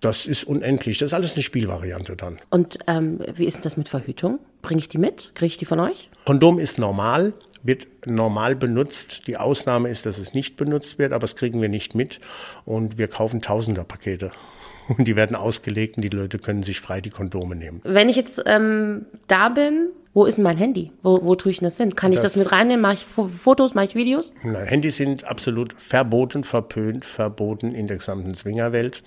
das 0.00 0.26
ist 0.26 0.44
unendlich. 0.44 0.98
Das 0.98 1.08
ist 1.08 1.14
alles 1.14 1.34
eine 1.34 1.42
Spielvariante 1.42 2.16
dann. 2.16 2.38
Und 2.50 2.78
ähm, 2.86 3.20
wie 3.34 3.44
ist 3.44 3.64
das 3.64 3.76
mit 3.76 3.88
Verhütung? 3.88 4.38
Bringe 4.62 4.80
ich 4.80 4.88
die 4.88 4.98
mit? 4.98 5.32
Kriege 5.34 5.46
ich 5.46 5.58
die 5.58 5.66
von 5.66 5.80
euch? 5.80 6.08
Kondom 6.24 6.58
ist 6.58 6.78
normal, 6.78 7.32
wird 7.62 7.86
normal 8.06 8.56
benutzt. 8.56 9.26
Die 9.26 9.36
Ausnahme 9.36 9.88
ist, 9.88 10.06
dass 10.06 10.18
es 10.18 10.32
nicht 10.34 10.56
benutzt 10.56 10.98
wird, 10.98 11.12
aber 11.12 11.22
das 11.22 11.36
kriegen 11.36 11.60
wir 11.60 11.68
nicht 11.68 11.94
mit. 11.94 12.20
Und 12.64 12.98
wir 12.98 13.08
kaufen 13.08 13.42
Tausender-Pakete. 13.42 14.32
Und 14.88 15.06
die 15.06 15.14
werden 15.14 15.36
ausgelegt 15.36 15.96
und 15.96 16.02
die 16.02 16.08
Leute 16.08 16.40
können 16.40 16.64
sich 16.64 16.80
frei 16.80 17.00
die 17.00 17.10
Kondome 17.10 17.54
nehmen. 17.54 17.80
Wenn 17.84 18.08
ich 18.08 18.16
jetzt 18.16 18.42
ähm, 18.46 19.06
da 19.28 19.48
bin, 19.48 19.90
wo 20.12 20.24
ist 20.24 20.38
mein 20.38 20.56
Handy? 20.56 20.90
Wo, 21.02 21.22
wo 21.22 21.36
tue 21.36 21.52
ich 21.52 21.60
das 21.60 21.76
hin? 21.76 21.94
Kann 21.94 22.12
ich 22.12 22.18
das, 22.18 22.32
das 22.32 22.42
mit 22.42 22.50
reinnehmen? 22.50 22.80
Mache 22.80 22.94
ich 22.94 23.06
Fotos, 23.06 23.74
mache 23.74 23.84
ich 23.84 23.94
Videos? 23.94 24.32
Nein, 24.42 24.66
Handys 24.66 24.96
sind 24.96 25.22
absolut 25.24 25.74
verboten, 25.74 26.42
verpönt, 26.42 27.04
verboten 27.04 27.72
in 27.72 27.86
der 27.86 27.98
gesamten 27.98 28.34
Zwingerwelt. 28.34 29.04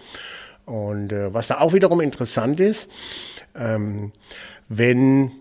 Und 0.66 1.12
äh, 1.12 1.34
was 1.34 1.48
da 1.48 1.60
auch 1.60 1.74
wiederum 1.74 2.00
interessant 2.00 2.60
ist, 2.60 2.90
ähm, 3.56 4.12
wenn 4.70 5.32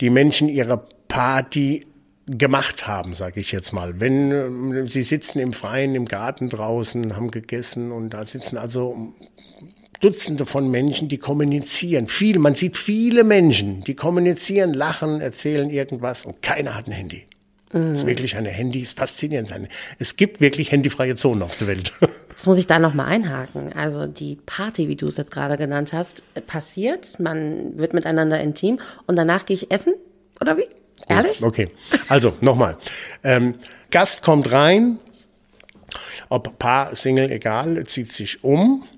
die 0.00 0.10
Menschen 0.10 0.48
ihre 0.48 0.86
Party 1.08 1.86
gemacht 2.26 2.86
haben, 2.86 3.14
sage 3.14 3.40
ich 3.40 3.52
jetzt 3.52 3.72
mal. 3.72 4.00
Wenn 4.00 4.72
äh, 4.72 4.88
sie 4.88 5.02
sitzen 5.02 5.38
im 5.38 5.52
Freien, 5.52 5.94
im 5.94 6.06
Garten 6.06 6.48
draußen, 6.48 7.16
haben 7.16 7.30
gegessen 7.30 7.92
und 7.92 8.10
da 8.10 8.24
sitzen 8.24 8.56
also 8.56 9.14
Dutzende 10.00 10.46
von 10.46 10.70
Menschen, 10.70 11.08
die 11.08 11.18
kommunizieren. 11.18 12.08
Viel, 12.08 12.38
man 12.38 12.54
sieht 12.54 12.78
viele 12.78 13.22
Menschen, 13.22 13.84
die 13.84 13.94
kommunizieren, 13.94 14.72
lachen, 14.72 15.20
erzählen 15.20 15.68
irgendwas 15.68 16.24
und 16.24 16.40
keiner 16.40 16.74
hat 16.74 16.86
ein 16.86 16.92
Handy. 16.92 17.26
Mhm. 17.72 17.90
Das 17.92 18.00
ist 18.00 18.06
wirklich 18.06 18.36
eine 18.36 18.48
Handy, 18.48 18.80
ist 18.80 18.96
faszinierend. 18.96 19.52
Es 19.98 20.16
gibt 20.16 20.40
wirklich 20.40 20.72
handyfreie 20.72 21.16
Zonen 21.16 21.42
auf 21.42 21.56
der 21.56 21.68
Welt. 21.68 21.92
Jetzt 22.40 22.46
muss 22.46 22.56
ich 22.56 22.66
da 22.66 22.78
nochmal 22.78 23.04
einhaken. 23.04 23.74
Also 23.74 24.06
die 24.06 24.36
Party, 24.46 24.88
wie 24.88 24.96
du 24.96 25.08
es 25.08 25.18
jetzt 25.18 25.30
gerade 25.30 25.58
genannt 25.58 25.92
hast, 25.92 26.24
passiert, 26.46 27.20
man 27.20 27.76
wird 27.76 27.92
miteinander 27.92 28.40
intim 28.40 28.78
und 29.06 29.16
danach 29.16 29.44
gehe 29.44 29.56
ich 29.56 29.70
essen? 29.70 29.92
Oder 30.40 30.56
wie? 30.56 30.64
Ehrlich? 31.06 31.42
Okay. 31.42 31.68
Also 32.08 32.32
nochmal. 32.40 32.78
Ähm, 33.22 33.56
Gast 33.90 34.22
kommt 34.22 34.50
rein, 34.50 34.98
ob 36.30 36.58
Paar, 36.58 36.96
Single, 36.96 37.30
egal, 37.30 37.84
zieht 37.84 38.10
sich 38.12 38.42
um 38.42 38.88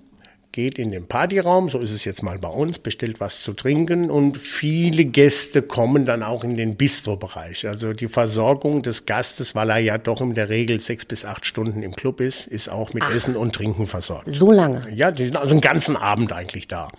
geht 0.53 0.79
in 0.79 0.91
den 0.91 1.07
Partyraum, 1.07 1.71
so 1.71 1.79
ist 1.79 1.91
es 1.91 2.05
jetzt 2.05 2.23
mal 2.23 2.39
bei 2.39 2.49
uns, 2.49 2.79
bestellt 2.79 3.21
was 3.21 3.41
zu 3.41 3.55
trinken 3.55 4.11
und 4.11 4.37
viele 4.37 5.07
Gäste 5.07 5.63
kommen 5.63 6.05
dann 6.05 6.23
auch 6.23 6.45
in 6.45 6.57
den 6.57 6.77
Bistro-Bereich. 6.77 7.67
Also 7.67 7.95
die 7.95 8.09
Versorgung 8.09 8.83
des 8.83 9.07
Gastes, 9.07 9.55
weil 9.55 9.71
er 9.71 9.79
ja 9.79 9.99
doch 9.99 10.21
in 10.21 10.35
der 10.35 10.51
Regel 10.51 10.79
sechs 10.79 11.05
bis 11.05 11.25
acht 11.25 11.47
Stunden 11.47 11.83
im 11.83 11.97
Club 11.97 12.21
ist, 12.21 12.47
ist 12.47 12.69
auch 12.69 12.93
mit 12.93 13.03
Ach, 13.03 13.15
Essen 13.15 13.35
und 13.35 13.55
Trinken 13.55 13.87
versorgt. 13.87 14.29
So 14.31 14.53
lange? 14.53 14.87
Ja, 14.95 15.11
die 15.11 15.25
sind 15.25 15.37
also 15.37 15.53
einen 15.53 15.63
ganzen 15.63 15.97
Abend 15.97 16.33
eigentlich 16.33 16.69
da. 16.69 16.91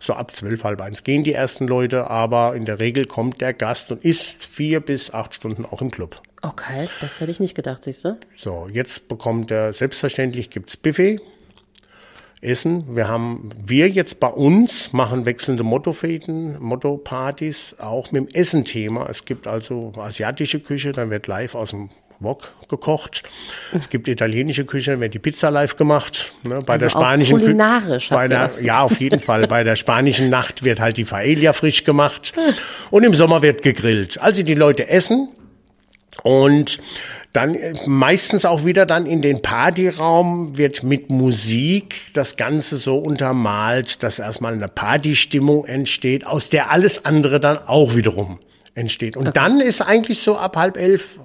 So 0.00 0.12
ab 0.12 0.34
zwölf, 0.34 0.64
halb 0.64 0.80
eins 0.80 1.04
gehen 1.04 1.24
die 1.24 1.32
ersten 1.32 1.66
Leute, 1.66 2.08
aber 2.10 2.54
in 2.54 2.64
der 2.64 2.78
Regel 2.78 3.04
kommt 3.04 3.40
der 3.40 3.52
Gast 3.52 3.90
und 3.90 4.04
ist 4.04 4.26
vier 4.44 4.80
bis 4.80 5.12
acht 5.12 5.34
Stunden 5.34 5.64
auch 5.64 5.80
im 5.80 5.90
Club. 5.90 6.20
Okay, 6.42 6.88
das 7.00 7.20
hätte 7.20 7.32
ich 7.32 7.40
nicht 7.40 7.54
gedacht, 7.54 7.84
siehst 7.84 8.04
du? 8.04 8.16
So, 8.36 8.68
jetzt 8.72 9.08
bekommt 9.08 9.50
er, 9.50 9.72
selbstverständlich 9.72 10.50
gibt's 10.50 10.76
Buffet 10.76 11.20
Essen. 12.40 12.94
Wir 12.94 13.08
haben, 13.08 13.50
wir 13.64 13.88
jetzt 13.88 14.20
bei 14.20 14.28
uns 14.28 14.92
machen 14.92 15.26
wechselnde 15.26 15.64
Mottofäden, 15.64 16.60
Motto-Partys, 16.60 17.76
auch 17.80 18.12
mit 18.12 18.28
dem 18.28 18.34
Essen-Thema. 18.34 19.08
Es 19.10 19.24
gibt 19.24 19.46
also 19.46 19.92
asiatische 19.96 20.60
Küche, 20.60 20.92
dann 20.92 21.10
wird 21.10 21.26
live 21.26 21.54
aus 21.54 21.70
dem 21.70 21.90
Wok 22.20 22.52
gekocht. 22.68 23.22
Es 23.72 23.88
gibt 23.88 24.08
italienische 24.08 24.64
Küche, 24.64 24.92
dann 24.92 25.00
wird 25.00 25.14
die 25.14 25.20
Pizza 25.20 25.50
live 25.50 25.76
gemacht. 25.76 26.32
Ne? 26.42 26.62
Bei 26.66 26.74
also 26.74 26.86
der 26.86 26.90
spanischen 26.90 27.38
kulinarisch 27.38 28.08
bei 28.08 28.26
der, 28.26 28.50
Ja, 28.60 28.82
auf 28.82 29.00
jeden 29.00 29.20
Fall. 29.20 29.46
Bei 29.46 29.62
der 29.62 29.76
spanischen 29.76 30.28
Nacht 30.28 30.64
wird 30.64 30.80
halt 30.80 30.96
die 30.96 31.04
Paella 31.04 31.52
frisch 31.52 31.84
gemacht. 31.84 32.34
Und 32.90 33.04
im 33.04 33.14
Sommer 33.14 33.42
wird 33.42 33.62
gegrillt. 33.62 34.20
Also 34.20 34.42
die 34.42 34.54
Leute 34.54 34.88
essen. 34.88 35.28
Und 36.24 36.80
dann 37.32 37.54
äh, 37.54 37.74
meistens 37.86 38.44
auch 38.44 38.64
wieder 38.64 38.86
dann 38.86 39.06
in 39.06 39.22
den 39.22 39.42
Partyraum 39.42 40.56
wird 40.56 40.82
mit 40.82 41.10
Musik 41.10 41.96
das 42.14 42.36
Ganze 42.36 42.76
so 42.76 42.98
untermalt, 42.98 44.02
dass 44.02 44.18
erstmal 44.18 44.54
eine 44.54 44.68
Partystimmung 44.68 45.64
entsteht, 45.66 46.26
aus 46.26 46.50
der 46.50 46.70
alles 46.70 47.04
andere 47.04 47.40
dann 47.40 47.58
auch 47.58 47.94
wiederum 47.94 48.38
entsteht. 48.74 49.16
Und 49.16 49.28
okay. 49.28 49.34
dann 49.34 49.60
ist 49.60 49.82
eigentlich 49.82 50.20
so 50.20 50.38
ab 50.38 50.56
halb 50.56 50.76
elf, 50.76 51.18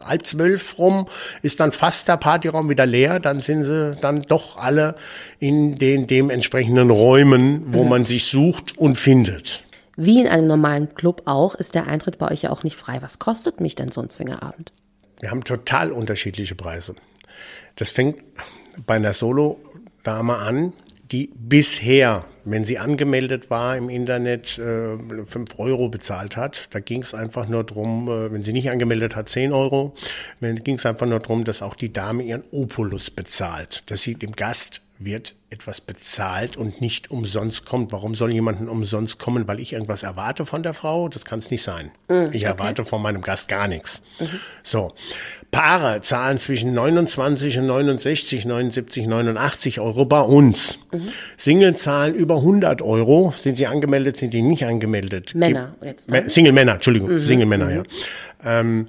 halb 0.00 0.24
zwölf 0.26 0.78
rum, 0.78 1.06
ist 1.42 1.58
dann 1.58 1.72
fast 1.72 2.06
der 2.06 2.18
Partyraum 2.18 2.68
wieder 2.68 2.86
leer. 2.86 3.18
Dann 3.18 3.40
sind 3.40 3.64
sie 3.64 3.96
dann 4.00 4.22
doch 4.22 4.56
alle 4.58 4.94
in 5.40 5.76
den 5.76 6.06
dementsprechenden 6.06 6.90
Räumen, 6.90 7.64
wo 7.72 7.82
mhm. 7.82 7.90
man 7.90 8.04
sich 8.04 8.26
sucht 8.26 8.78
und 8.78 8.96
findet. 8.96 9.64
Wie 9.96 10.20
in 10.20 10.28
einem 10.28 10.46
normalen 10.46 10.94
Club 10.94 11.22
auch, 11.24 11.54
ist 11.54 11.74
der 11.74 11.86
Eintritt 11.86 12.18
bei 12.18 12.30
euch 12.30 12.42
ja 12.42 12.50
auch 12.50 12.62
nicht 12.62 12.76
frei. 12.76 12.98
Was 13.00 13.18
kostet 13.18 13.60
mich 13.60 13.74
denn 13.74 13.90
so 13.90 14.02
ein 14.02 14.10
Zwingerabend? 14.10 14.72
Wir 15.20 15.30
haben 15.30 15.44
total 15.44 15.92
unterschiedliche 15.92 16.54
Preise. 16.54 16.94
Das 17.76 17.90
fängt 17.90 18.22
bei 18.86 18.94
einer 18.94 19.12
Solo-Dame 19.12 20.36
an, 20.36 20.72
die 21.10 21.30
bisher, 21.34 22.24
wenn 22.44 22.64
sie 22.64 22.78
angemeldet 22.78 23.48
war 23.48 23.76
im 23.76 23.88
Internet, 23.88 24.58
äh, 24.58 24.96
5 25.24 25.58
Euro 25.58 25.88
bezahlt 25.88 26.36
hat. 26.36 26.68
Da 26.72 26.80
ging 26.80 27.02
es 27.02 27.14
einfach 27.14 27.48
nur 27.48 27.64
drum, 27.64 28.08
äh, 28.08 28.32
wenn 28.32 28.42
sie 28.42 28.52
nicht 28.52 28.70
angemeldet 28.70 29.14
hat, 29.14 29.28
10 29.28 29.52
Euro. 29.52 29.94
Dann 30.40 30.56
ging 30.56 30.76
es 30.76 30.86
einfach 30.86 31.06
nur 31.06 31.20
drum, 31.20 31.44
dass 31.44 31.62
auch 31.62 31.74
die 31.74 31.92
Dame 31.92 32.24
ihren 32.24 32.44
Opulus 32.50 33.10
bezahlt, 33.10 33.84
dass 33.86 34.02
sie 34.02 34.14
dem 34.14 34.32
Gast 34.32 34.80
wird 34.98 35.34
etwas 35.50 35.80
bezahlt 35.80 36.56
und 36.56 36.80
nicht 36.80 37.10
umsonst 37.10 37.66
kommt. 37.66 37.92
Warum 37.92 38.14
soll 38.14 38.32
jemanden 38.32 38.68
umsonst 38.68 39.18
kommen, 39.18 39.46
weil 39.46 39.60
ich 39.60 39.72
irgendwas 39.72 40.02
erwarte 40.02 40.46
von 40.46 40.62
der 40.62 40.74
Frau? 40.74 41.08
Das 41.08 41.24
kann 41.24 41.38
es 41.38 41.50
nicht 41.50 41.62
sein. 41.62 41.90
Mm, 42.08 42.26
ich 42.32 42.44
erwarte 42.44 42.84
von 42.84 43.02
meinem 43.02 43.22
Gast 43.22 43.48
gar 43.48 43.68
nichts. 43.68 44.02
Mhm. 44.18 44.28
So. 44.62 44.92
Paare 45.50 46.00
zahlen 46.00 46.38
zwischen 46.38 46.74
29 46.74 47.58
und 47.58 47.66
69, 47.66 48.44
79, 48.44 49.06
89 49.06 49.80
Euro 49.80 50.04
bei 50.04 50.20
uns. 50.20 50.78
Mhm. 50.92 51.08
Single 51.36 51.76
zahlen 51.76 52.14
über 52.14 52.36
100 52.36 52.82
Euro. 52.82 53.34
Sind 53.38 53.56
sie 53.56 53.66
angemeldet, 53.66 54.16
sind 54.16 54.34
die 54.34 54.42
nicht 54.42 54.64
angemeldet? 54.64 55.34
Männer 55.34 55.76
jetzt. 55.82 56.10
Dann? 56.10 56.28
Single 56.28 56.52
Männer, 56.52 56.74
Entschuldigung, 56.74 57.12
mhm. 57.12 57.18
Single 57.18 57.46
Männer, 57.46 57.70
ja. 57.70 57.80
Mhm. 57.80 57.86
Ähm, 58.44 58.88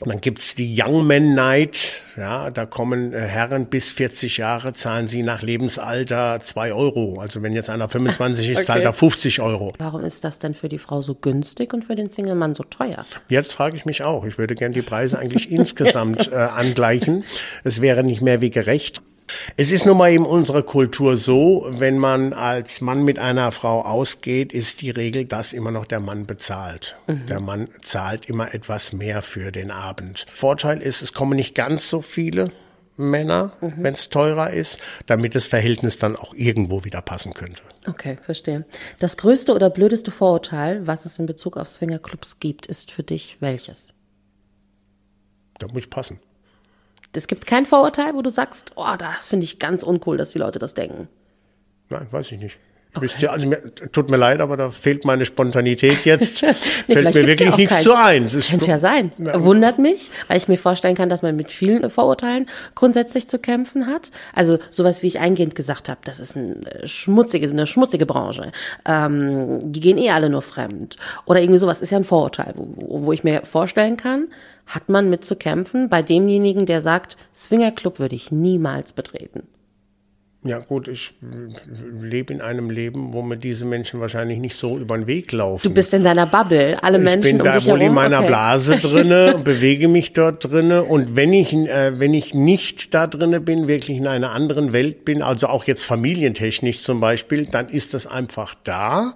und 0.00 0.10
dann 0.10 0.20
gibt's 0.20 0.54
die 0.54 0.78
Young 0.78 1.06
Men 1.06 1.34
Night. 1.34 2.02
Ja, 2.18 2.50
da 2.50 2.66
kommen 2.66 3.14
äh, 3.14 3.20
Herren 3.20 3.66
bis 3.66 3.88
40 3.88 4.36
Jahre, 4.36 4.74
zahlen 4.74 5.06
sie 5.06 5.22
nach 5.22 5.40
Lebensalter 5.40 6.40
zwei 6.42 6.74
Euro. 6.74 7.18
Also 7.18 7.42
wenn 7.42 7.54
jetzt 7.54 7.70
einer 7.70 7.88
25 7.88 8.48
ist, 8.50 8.56
okay. 8.58 8.66
zahlt 8.66 8.84
er 8.84 8.92
50 8.92 9.40
Euro. 9.40 9.72
Warum 9.78 10.04
ist 10.04 10.22
das 10.22 10.38
denn 10.38 10.52
für 10.52 10.68
die 10.68 10.78
Frau 10.78 11.00
so 11.00 11.14
günstig 11.14 11.72
und 11.72 11.86
für 11.86 11.94
den 11.94 12.10
Single-Mann 12.10 12.54
so 12.54 12.62
teuer? 12.64 13.06
Jetzt 13.28 13.52
frage 13.52 13.76
ich 13.76 13.86
mich 13.86 14.02
auch. 14.02 14.26
Ich 14.26 14.36
würde 14.36 14.54
gern 14.54 14.72
die 14.72 14.82
Preise 14.82 15.18
eigentlich 15.18 15.50
insgesamt 15.50 16.30
äh, 16.30 16.34
angleichen. 16.34 17.24
Es 17.64 17.80
wäre 17.80 18.04
nicht 18.04 18.20
mehr 18.20 18.42
wie 18.42 18.50
gerecht. 18.50 19.00
Es 19.56 19.70
ist 19.70 19.86
nun 19.86 19.96
mal 19.96 20.12
in 20.12 20.24
unserer 20.24 20.62
Kultur 20.62 21.16
so, 21.16 21.66
wenn 21.70 21.98
man 21.98 22.32
als 22.32 22.80
Mann 22.80 23.04
mit 23.04 23.18
einer 23.18 23.52
Frau 23.52 23.82
ausgeht, 23.82 24.52
ist 24.52 24.82
die 24.82 24.90
Regel, 24.90 25.24
dass 25.24 25.52
immer 25.52 25.70
noch 25.70 25.86
der 25.86 26.00
Mann 26.00 26.26
bezahlt. 26.26 26.96
Mhm. 27.06 27.26
Der 27.26 27.40
Mann 27.40 27.68
zahlt 27.82 28.26
immer 28.26 28.54
etwas 28.54 28.92
mehr 28.92 29.22
für 29.22 29.52
den 29.52 29.70
Abend. 29.70 30.26
Vorteil 30.32 30.80
ist, 30.80 31.02
es 31.02 31.12
kommen 31.12 31.36
nicht 31.36 31.54
ganz 31.54 31.90
so 31.90 32.02
viele 32.02 32.52
Männer, 32.96 33.52
mhm. 33.60 33.74
wenn 33.78 33.94
es 33.94 34.08
teurer 34.08 34.50
ist, 34.50 34.78
damit 35.06 35.34
das 35.34 35.46
Verhältnis 35.46 35.98
dann 35.98 36.16
auch 36.16 36.32
irgendwo 36.34 36.84
wieder 36.84 37.02
passen 37.02 37.34
könnte. 37.34 37.62
Okay, 37.86 38.18
verstehe. 38.22 38.64
Das 38.98 39.16
größte 39.16 39.54
oder 39.54 39.70
blödeste 39.70 40.10
Vorurteil, 40.10 40.86
was 40.86 41.04
es 41.04 41.18
in 41.18 41.26
Bezug 41.26 41.56
auf 41.56 41.68
Swingerclubs 41.68 42.40
gibt, 42.40 42.66
ist 42.66 42.90
für 42.90 43.02
dich 43.02 43.36
welches? 43.40 43.92
Da 45.58 45.68
muss 45.68 45.82
ich 45.82 45.90
passen. 45.90 46.20
Es 47.16 47.26
gibt 47.26 47.46
kein 47.46 47.66
Vorurteil, 47.66 48.14
wo 48.14 48.22
du 48.22 48.30
sagst, 48.30 48.72
oh, 48.76 48.94
das 48.98 49.26
finde 49.26 49.44
ich 49.44 49.58
ganz 49.58 49.82
uncool, 49.82 50.16
dass 50.16 50.30
die 50.30 50.38
Leute 50.38 50.58
das 50.58 50.74
denken. 50.74 51.08
Nein, 51.88 52.08
weiß 52.10 52.32
ich 52.32 52.38
nicht. 52.38 52.58
Okay. 52.96 53.26
Also 53.26 53.46
mir, 53.46 53.60
tut 53.92 54.10
mir 54.10 54.16
leid, 54.16 54.40
aber 54.40 54.56
da 54.56 54.70
fehlt 54.70 55.04
meine 55.04 55.24
Spontanität 55.24 56.04
jetzt. 56.04 56.42
nee, 56.88 56.94
fällt 56.94 57.14
mir 57.14 57.26
wirklich 57.26 57.40
ja 57.40 57.56
nichts 57.56 57.74
keins. 57.74 57.84
zu 57.84 57.94
ein. 57.94 58.24
Es 58.24 58.50
Könnte 58.50 58.66
ja 58.66 58.78
sein. 58.78 59.12
Wundert 59.18 59.78
mich, 59.78 60.10
weil 60.28 60.36
ich 60.36 60.48
mir 60.48 60.56
vorstellen 60.56 60.94
kann, 60.94 61.08
dass 61.08 61.22
man 61.22 61.36
mit 61.36 61.50
vielen 61.50 61.88
Vorurteilen 61.90 62.46
grundsätzlich 62.74 63.28
zu 63.28 63.38
kämpfen 63.38 63.86
hat. 63.86 64.10
Also 64.34 64.58
sowas, 64.70 65.02
wie 65.02 65.08
ich 65.08 65.18
eingehend 65.18 65.54
gesagt 65.54 65.88
habe, 65.88 66.00
das 66.04 66.20
ist 66.20 66.36
ein 66.36 66.66
schmutzige, 66.84 67.48
eine 67.48 67.66
schmutzige 67.66 68.06
Branche. 68.06 68.52
Ähm, 68.84 69.60
die 69.72 69.80
gehen 69.80 69.98
eh 69.98 70.10
alle 70.10 70.30
nur 70.30 70.42
fremd. 70.42 70.96
Oder 71.24 71.40
irgendwie 71.40 71.58
sowas 71.60 71.80
ist 71.80 71.90
ja 71.90 71.98
ein 71.98 72.04
Vorurteil, 72.04 72.54
wo, 72.56 73.04
wo 73.04 73.12
ich 73.12 73.24
mir 73.24 73.42
vorstellen 73.44 73.96
kann, 73.96 74.28
hat 74.66 74.88
man 74.88 75.10
mit 75.10 75.24
zu 75.24 75.36
kämpfen 75.36 75.88
bei 75.88 76.02
demjenigen, 76.02 76.66
der 76.66 76.80
sagt, 76.80 77.16
Swingerclub 77.34 77.98
würde 77.98 78.16
ich 78.16 78.32
niemals 78.32 78.92
betreten. 78.92 79.44
Ja 80.46 80.58
gut, 80.58 80.88
ich 80.88 81.14
lebe 82.00 82.32
in 82.32 82.40
einem 82.40 82.70
Leben, 82.70 83.12
wo 83.12 83.22
mir 83.22 83.36
diese 83.36 83.64
Menschen 83.64 84.00
wahrscheinlich 84.00 84.38
nicht 84.38 84.56
so 84.56 84.78
über 84.78 84.96
den 84.96 85.06
Weg 85.06 85.32
laufen. 85.32 85.62
Du 85.68 85.74
bist 85.74 85.92
in 85.94 86.04
deiner 86.04 86.26
Bubble, 86.26 86.82
alle 86.82 86.98
Menschen 86.98 87.36
Ich 87.36 87.42
bin 87.42 87.44
da 87.44 87.64
wohl 87.64 87.82
in 87.82 87.94
meiner 87.94 88.18
okay. 88.18 88.28
Blase 88.28 88.76
drinne 88.80 89.36
und 89.36 89.44
bewege 89.44 89.88
mich 89.88 90.12
dort 90.12 90.44
drinne 90.44 90.84
und 90.84 91.16
wenn 91.16 91.32
ich 91.32 91.52
äh, 91.52 91.98
wenn 91.98 92.14
ich 92.14 92.34
nicht 92.34 92.94
da 92.94 93.06
drinne 93.06 93.40
bin, 93.40 93.68
wirklich 93.68 93.96
in 93.98 94.06
einer 94.06 94.32
anderen 94.32 94.72
Welt 94.72 95.04
bin, 95.04 95.22
also 95.22 95.48
auch 95.48 95.64
jetzt 95.64 95.84
familientechnisch 95.84 96.82
zum 96.82 97.00
Beispiel, 97.00 97.46
dann 97.46 97.68
ist 97.68 97.94
das 97.94 98.06
einfach 98.06 98.54
da. 98.64 99.14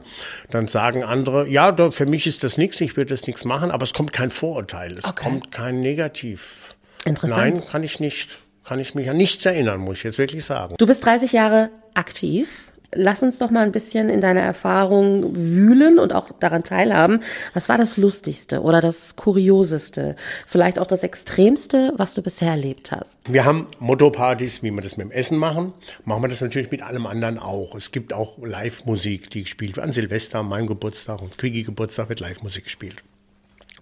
Dann 0.51 0.69
sagen 0.69 1.05
andere, 1.05 1.49
ja, 1.49 1.75
für 1.91 2.07
mich 2.07 2.27
ist 2.27 2.45
das 2.45 2.59
nichts, 2.59 2.81
ich 2.81 2.97
würde 2.97 3.15
das 3.15 3.27
nichts 3.27 3.45
machen, 3.45 3.71
aber 3.71 3.85
es 3.85 3.93
kommt 3.93 4.13
kein 4.13 4.31
Vorurteil, 4.31 4.99
es 4.99 5.05
okay. 5.05 5.23
kommt 5.23 5.53
kein 5.53 5.81
Negativ. 5.81 6.75
Interessant. 7.05 7.55
Nein, 7.57 7.67
kann 7.67 7.83
ich 7.83 8.01
nicht 8.01 8.39
kann 8.65 8.79
ich 8.79 8.95
mich 8.95 9.09
an 9.11 9.17
nichts 9.17 9.45
erinnern, 9.47 9.81
muss 9.81 9.99
ich 9.99 10.05
jetzt 10.05 10.19
wirklich 10.19 10.45
sagen. 10.45 10.75
Du 10.79 10.87
bist 10.87 11.05
30 11.05 11.33
Jahre 11.33 11.71
aktiv. 11.95 12.67
Lass 12.93 13.23
uns 13.23 13.39
doch 13.39 13.53
mal 13.53 13.63
ein 13.63 13.71
bisschen 13.71 14.09
in 14.09 14.21
deiner 14.21 14.41
Erfahrung 14.41 15.37
wühlen 15.37 16.01
und 16.01 16.13
auch 16.13 16.33
daran 16.41 16.65
teilhaben. 16.65 17.23
Was 17.55 17.69
war 17.69 17.79
das 17.79 17.97
Lustigste 17.97 18.63
oder 18.63 18.81
das 18.81 19.15
Kurioseste? 19.15 20.17
Vielleicht 20.45 20.77
auch 20.81 20.89
das 20.89 21.05
Extremste, 21.05 21.93
was 21.97 22.15
du 22.15 22.23
bisher 22.23 22.51
erlebt 22.51 22.91
hast? 22.91 23.21
Wir 23.29 23.45
haben 23.45 23.69
Motto-Partys, 23.79 24.65
wie 24.65 24.73
wir 24.73 24.83
das 24.83 24.97
mit 24.97 25.07
dem 25.07 25.13
Essen 25.13 25.39
machen. 25.39 25.73
Machen 26.05 26.23
wir 26.23 26.29
das 26.29 26.41
natürlich 26.41 26.73
mit 26.73 26.83
allem 26.83 27.07
anderen 27.07 27.39
auch. 27.39 27.77
Es 27.77 27.93
gibt 27.93 28.13
auch 28.13 28.39
Live-Musik, 28.39 29.31
die 29.31 29.43
gespielt 29.43 29.77
wird. 29.77 29.87
An 29.87 29.93
Silvester, 29.93 30.43
meinem 30.43 30.67
Geburtstag 30.67 31.23
und 31.23 31.39
Quickie-Geburtstag 31.39 32.09
wird 32.09 32.19
Live-Musik 32.19 32.65
gespielt. 32.65 32.97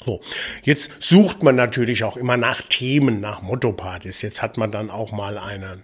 So, 0.08 0.20
jetzt 0.62 0.90
sucht 1.00 1.42
man 1.42 1.54
natürlich 1.54 2.02
auch 2.02 2.16
immer 2.16 2.38
nach 2.38 2.62
Themen, 2.62 3.20
nach 3.20 3.42
Motto-Partys. 3.42 4.22
Jetzt 4.22 4.40
hat 4.40 4.56
man 4.56 4.72
dann 4.72 4.90
auch 4.90 5.12
mal 5.12 5.36
eine, 5.36 5.82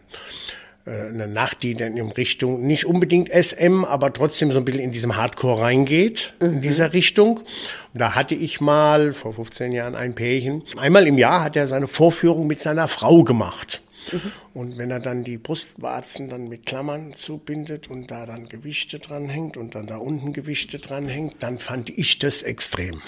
äh, 0.86 1.08
eine 1.08 1.28
Nacht, 1.28 1.62
die 1.62 1.74
dann 1.74 1.98
in 1.98 2.10
Richtung, 2.10 2.66
nicht 2.66 2.86
unbedingt 2.86 3.28
SM, 3.28 3.84
aber 3.84 4.14
trotzdem 4.14 4.50
so 4.50 4.56
ein 4.56 4.64
bisschen 4.64 4.80
in 4.80 4.92
diesem 4.92 5.14
Hardcore 5.14 5.60
reingeht, 5.60 6.32
mhm. 6.40 6.54
in 6.54 6.60
dieser 6.62 6.94
Richtung. 6.94 7.40
Und 7.40 8.00
da 8.00 8.14
hatte 8.14 8.34
ich 8.34 8.62
mal 8.62 9.12
vor 9.12 9.34
15 9.34 9.72
Jahren 9.72 9.94
ein 9.94 10.14
Pärchen. 10.14 10.62
Einmal 10.78 11.06
im 11.06 11.18
Jahr 11.18 11.44
hat 11.44 11.54
er 11.54 11.68
seine 11.68 11.86
Vorführung 11.86 12.46
mit 12.46 12.60
seiner 12.60 12.88
Frau 12.88 13.24
gemacht. 13.24 13.82
Mhm. 14.12 14.32
Und 14.52 14.78
wenn 14.78 14.90
er 14.90 15.00
dann 15.00 15.24
die 15.24 15.38
Brustwarzen 15.38 16.28
dann 16.28 16.48
mit 16.48 16.66
Klammern 16.66 17.14
zubindet 17.14 17.88
und 17.88 18.10
da 18.10 18.26
dann 18.26 18.48
Gewichte 18.48 18.98
dranhängt 18.98 19.56
und 19.56 19.74
dann 19.74 19.86
da 19.86 19.96
unten 19.96 20.32
Gewichte 20.32 20.78
dranhängt, 20.78 21.36
dann 21.40 21.58
fand 21.58 21.90
ich 21.90 22.18
das 22.18 22.42
extrem. 22.42 23.02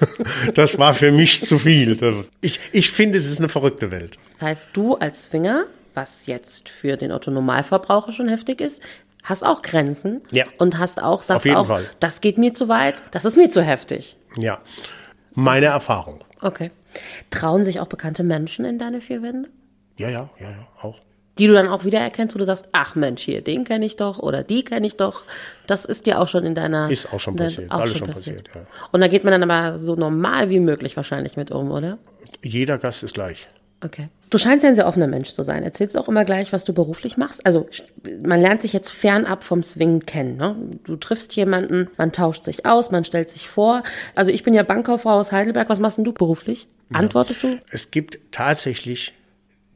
das 0.54 0.78
war 0.78 0.94
für 0.94 1.12
mich 1.12 1.44
zu 1.44 1.58
viel. 1.58 1.96
Ich, 2.40 2.60
ich 2.72 2.90
finde, 2.90 3.18
es 3.18 3.26
ist 3.26 3.38
eine 3.38 3.48
verrückte 3.48 3.90
Welt. 3.90 4.16
Heißt 4.40 4.70
du 4.72 4.96
als 4.96 5.26
Finger, 5.26 5.66
was 5.94 6.26
jetzt 6.26 6.68
für 6.68 6.96
den 6.96 7.12
Otto-Normalverbraucher 7.12 8.12
schon 8.12 8.28
heftig 8.28 8.60
ist, 8.60 8.82
hast 9.24 9.42
auch 9.44 9.62
Grenzen 9.62 10.22
ja. 10.30 10.46
und 10.58 10.78
hast 10.78 11.02
auch, 11.02 11.22
sagst 11.22 11.48
auch, 11.48 11.66
Fall. 11.66 11.90
das 12.00 12.20
geht 12.20 12.38
mir 12.38 12.54
zu 12.54 12.68
weit, 12.68 13.02
das 13.10 13.24
ist 13.24 13.36
mir 13.36 13.50
zu 13.50 13.62
heftig. 13.62 14.16
Ja, 14.36 14.60
meine 15.34 15.66
Erfahrung. 15.66 16.20
Okay. 16.40 16.70
Trauen 17.30 17.64
sich 17.64 17.80
auch 17.80 17.86
bekannte 17.86 18.22
Menschen 18.22 18.64
in 18.64 18.78
deine 18.78 19.00
vier 19.00 19.22
Wände? 19.22 19.50
Ja, 19.98 20.08
ja, 20.08 20.30
ja, 20.38 20.50
ja, 20.50 20.68
auch. 20.80 20.98
Die 21.38 21.46
du 21.46 21.52
dann 21.52 21.68
auch 21.68 21.84
wiedererkennst, 21.84 22.34
wo 22.34 22.38
du 22.38 22.44
sagst, 22.44 22.68
ach 22.72 22.96
Mensch, 22.96 23.22
hier, 23.22 23.42
den 23.42 23.64
kenne 23.64 23.84
ich 23.84 23.96
doch 23.96 24.18
oder 24.18 24.42
die 24.42 24.64
kenne 24.64 24.86
ich 24.86 24.96
doch. 24.96 25.22
Das 25.66 25.84
ist 25.84 26.06
dir 26.06 26.20
auch 26.20 26.26
schon 26.26 26.44
in 26.44 26.54
deiner. 26.54 26.90
Ist 26.90 27.12
auch 27.12 27.20
schon 27.20 27.36
passiert, 27.36 27.70
auch 27.70 27.80
alles 27.80 27.98
schon 27.98 28.08
passiert. 28.08 28.44
passiert 28.48 28.66
ja. 28.68 28.88
Und 28.90 29.00
da 29.00 29.08
geht 29.08 29.22
man 29.22 29.32
dann 29.38 29.48
aber 29.48 29.78
so 29.78 29.94
normal 29.94 30.50
wie 30.50 30.58
möglich 30.58 30.96
wahrscheinlich 30.96 31.36
mit 31.36 31.50
um, 31.52 31.70
oder? 31.70 31.98
Jeder 32.42 32.78
Gast 32.78 33.02
ist 33.02 33.14
gleich. 33.14 33.48
Okay. 33.84 34.08
Du 34.30 34.36
scheinst 34.36 34.64
ja 34.64 34.68
ein 34.68 34.74
sehr 34.74 34.86
offener 34.86 35.06
Mensch 35.06 35.30
zu 35.30 35.42
sein. 35.42 35.62
Erzählst 35.62 35.96
auch 35.96 36.08
immer 36.08 36.24
gleich, 36.24 36.52
was 36.52 36.64
du 36.64 36.72
beruflich 36.72 37.16
machst. 37.16 37.46
Also 37.46 37.68
man 38.22 38.40
lernt 38.40 38.60
sich 38.62 38.72
jetzt 38.72 38.90
fernab 38.90 39.44
vom 39.44 39.62
Swingen 39.62 40.04
kennen. 40.04 40.36
Ne? 40.36 40.56
Du 40.84 40.96
triffst 40.96 41.34
jemanden, 41.36 41.88
man 41.96 42.12
tauscht 42.12 42.44
sich 42.44 42.66
aus, 42.66 42.90
man 42.90 43.04
stellt 43.04 43.30
sich 43.30 43.48
vor. 43.48 43.84
Also 44.14 44.30
ich 44.30 44.42
bin 44.42 44.52
ja 44.52 44.64
Bankkauffrau 44.64 45.12
aus 45.12 45.32
Heidelberg. 45.32 45.68
Was 45.68 45.78
machst 45.78 45.96
denn 45.96 46.04
du 46.04 46.12
beruflich? 46.12 46.66
Antwortest 46.92 47.42
ja. 47.42 47.50
du? 47.50 47.60
Es 47.70 47.90
gibt 47.90 48.18
tatsächlich 48.32 49.14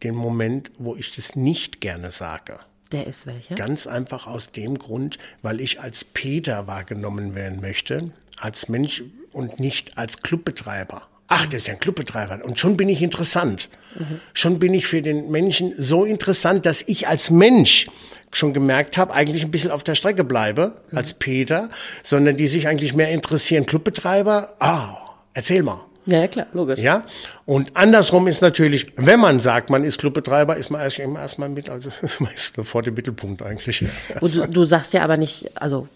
den 0.02 0.14
Moment, 0.14 0.70
wo 0.78 0.96
ich 0.96 1.14
das 1.14 1.36
nicht 1.36 1.80
gerne 1.80 2.10
sage. 2.10 2.58
Der 2.92 3.06
ist 3.06 3.26
welcher? 3.26 3.54
Ganz 3.54 3.86
einfach 3.86 4.26
aus 4.26 4.52
dem 4.52 4.78
Grund, 4.78 5.18
weil 5.40 5.60
ich 5.60 5.80
als 5.80 6.04
Peter 6.04 6.66
wahrgenommen 6.66 7.34
werden 7.34 7.60
möchte, 7.60 8.12
als 8.36 8.68
Mensch 8.68 9.02
und 9.32 9.60
nicht 9.60 9.96
als 9.96 10.18
Clubbetreiber. 10.18 11.08
Ach, 11.28 11.46
der 11.46 11.56
ist 11.56 11.66
ja 11.66 11.72
ein 11.72 11.80
Clubbetreiber. 11.80 12.44
Und 12.44 12.60
schon 12.60 12.76
bin 12.76 12.90
ich 12.90 13.00
interessant. 13.00 13.70
Mhm. 13.98 14.20
Schon 14.34 14.58
bin 14.58 14.74
ich 14.74 14.86
für 14.86 15.00
den 15.00 15.30
Menschen 15.30 15.72
so 15.78 16.04
interessant, 16.04 16.66
dass 16.66 16.82
ich 16.82 17.08
als 17.08 17.30
Mensch 17.30 17.88
schon 18.32 18.52
gemerkt 18.52 18.98
habe, 18.98 19.14
eigentlich 19.14 19.42
ein 19.42 19.50
bisschen 19.50 19.70
auf 19.70 19.82
der 19.82 19.94
Strecke 19.94 20.24
bleibe, 20.24 20.82
mhm. 20.90 20.98
als 20.98 21.14
Peter, 21.14 21.70
sondern 22.02 22.36
die 22.36 22.48
sich 22.48 22.68
eigentlich 22.68 22.92
mehr 22.92 23.10
interessieren. 23.10 23.64
Clubbetreiber, 23.64 24.56
ah, 24.58 24.98
erzähl 25.32 25.62
mal. 25.62 25.86
Ja, 26.06 26.18
ja, 26.18 26.28
klar, 26.28 26.46
logisch. 26.52 26.80
Ja, 26.80 27.04
und 27.44 27.76
andersrum 27.76 28.26
ist 28.26 28.42
natürlich, 28.42 28.92
wenn 28.96 29.20
man 29.20 29.38
sagt, 29.38 29.70
man 29.70 29.84
ist 29.84 29.98
Clubbetreiber, 29.98 30.56
ist 30.56 30.70
man 30.70 30.80
erst, 30.80 30.98
erstmal 30.98 31.48
mit, 31.48 31.68
also 31.68 31.90
man 32.18 32.32
ist 32.32 32.56
vor 32.64 32.82
dem 32.82 32.94
Mittelpunkt 32.94 33.42
eigentlich. 33.42 33.84
Und 34.20 34.34
du, 34.34 34.46
du 34.48 34.64
sagst 34.64 34.94
ja 34.94 35.02
aber 35.02 35.16
nicht, 35.16 35.50
also 35.54 35.88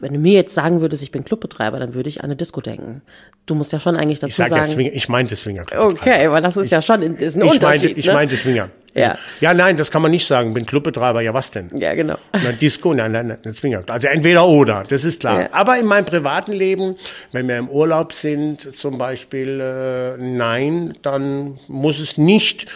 wenn 0.00 0.14
du 0.14 0.18
mir 0.18 0.32
jetzt 0.32 0.54
sagen 0.54 0.80
würdest, 0.80 1.02
ich 1.02 1.10
bin 1.10 1.24
Clubbetreiber, 1.24 1.78
dann 1.78 1.94
würde 1.94 2.08
ich 2.08 2.20
an 2.20 2.24
eine 2.24 2.36
Disco 2.36 2.60
denken. 2.60 3.02
Du 3.46 3.54
musst 3.54 3.72
ja 3.72 3.80
schon 3.80 3.96
eigentlich 3.96 4.18
dazu 4.18 4.30
ich 4.30 4.36
sag 4.36 4.48
sagen. 4.48 4.62
Ja 4.62 4.68
Swinger, 4.68 4.92
ich 4.94 5.08
meinte 5.08 5.36
Swinger. 5.36 5.66
Okay, 5.76 6.30
weil 6.30 6.42
das 6.42 6.56
ist 6.56 6.66
ich, 6.66 6.70
ja 6.70 6.80
schon 6.80 7.02
ist 7.02 7.36
ein 7.36 7.42
ich 7.42 7.52
Unterschied. 7.52 7.62
Meinte, 7.62 7.86
ich 7.88 8.06
ne? 8.06 8.12
meinte 8.14 8.36
Swinger. 8.36 8.70
Ja. 8.94 9.16
Ja, 9.40 9.54
nein, 9.54 9.76
das 9.76 9.90
kann 9.90 10.02
man 10.02 10.10
nicht 10.10 10.26
sagen. 10.26 10.52
Bin 10.54 10.66
Clubbetreiber, 10.66 11.20
ja 11.20 11.32
was 11.34 11.50
denn? 11.50 11.70
Ja, 11.74 11.94
genau. 11.94 12.16
Na, 12.32 12.52
Disco, 12.52 12.92
nein, 12.92 13.12
nein, 13.12 13.28
nein, 13.28 13.54
Swinger. 13.54 13.84
Also 13.86 14.08
entweder 14.08 14.46
oder, 14.46 14.82
das 14.88 15.04
ist 15.04 15.20
klar. 15.20 15.42
Ja. 15.42 15.48
Aber 15.52 15.78
in 15.78 15.86
meinem 15.86 16.04
privaten 16.04 16.52
Leben, 16.52 16.96
wenn 17.32 17.46
wir 17.48 17.58
im 17.58 17.68
Urlaub 17.68 18.12
sind, 18.12 18.76
zum 18.76 18.98
Beispiel, 18.98 19.60
äh, 19.60 20.16
nein, 20.20 20.94
dann 21.02 21.58
muss 21.68 21.98
es 22.00 22.18
nicht 22.18 22.66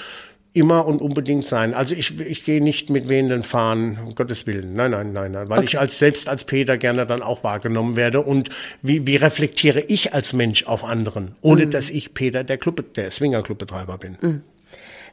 immer 0.57 0.87
und 0.87 1.03
unbedingt 1.03 1.45
sein. 1.45 1.75
Also 1.75 1.97
ich, 1.97 2.21
ich 2.21 2.45
gehe 2.45 2.63
nicht 2.63 2.89
mit 2.89 3.09
wehenden 3.09 3.43
Fahnen, 3.43 3.99
um 4.07 4.15
Gottes 4.15 4.47
Willen. 4.47 4.75
Nein, 4.77 4.93
nein, 4.93 5.13
nein, 5.13 5.33
nein. 5.33 5.49
Weil 5.49 5.59
Okay. 5.59 5.67
ich 5.71 5.79
als 5.81 5.99
selbst 5.99 6.29
als 6.29 6.45
Peter 6.45 6.79
gerne 6.79 7.07
dann 7.07 7.23
auch 7.23 7.43
wahrgenommen 7.43 7.97
werde. 7.97 8.21
Und 8.21 8.51
wie, 8.81 9.05
wie 9.05 9.17
reflektiere 9.17 9.81
ich 9.81 10.15
als 10.15 10.33
Mensch 10.33 10.65
auf 10.67 10.85
anderen, 10.85 11.35
ohne 11.41 11.67
dass 11.67 11.91
ich 11.91 12.15
Peter 12.15 12.45
der 12.45 12.59
Club, 12.59 12.95
der 12.95 13.11
Swinger-Clubbetreiber 13.11 13.99
bin. 13.99 14.43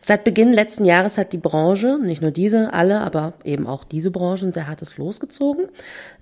Seit 0.04 0.24
Beginn 0.24 0.52
letzten 0.52 0.84
Jahres 0.84 1.20
hat 1.20 1.32
die 1.32 1.38
Branche, 1.38 2.00
nicht 2.02 2.24
nur 2.24 2.32
diese, 2.32 2.74
alle, 2.74 3.02
aber 3.02 3.34
eben 3.44 3.68
auch 3.68 3.84
diese 3.84 4.10
Branche 4.10 4.48
ein 4.48 4.52
sehr 4.52 4.68
hartes 4.68 4.98
losgezogen. 4.98 5.68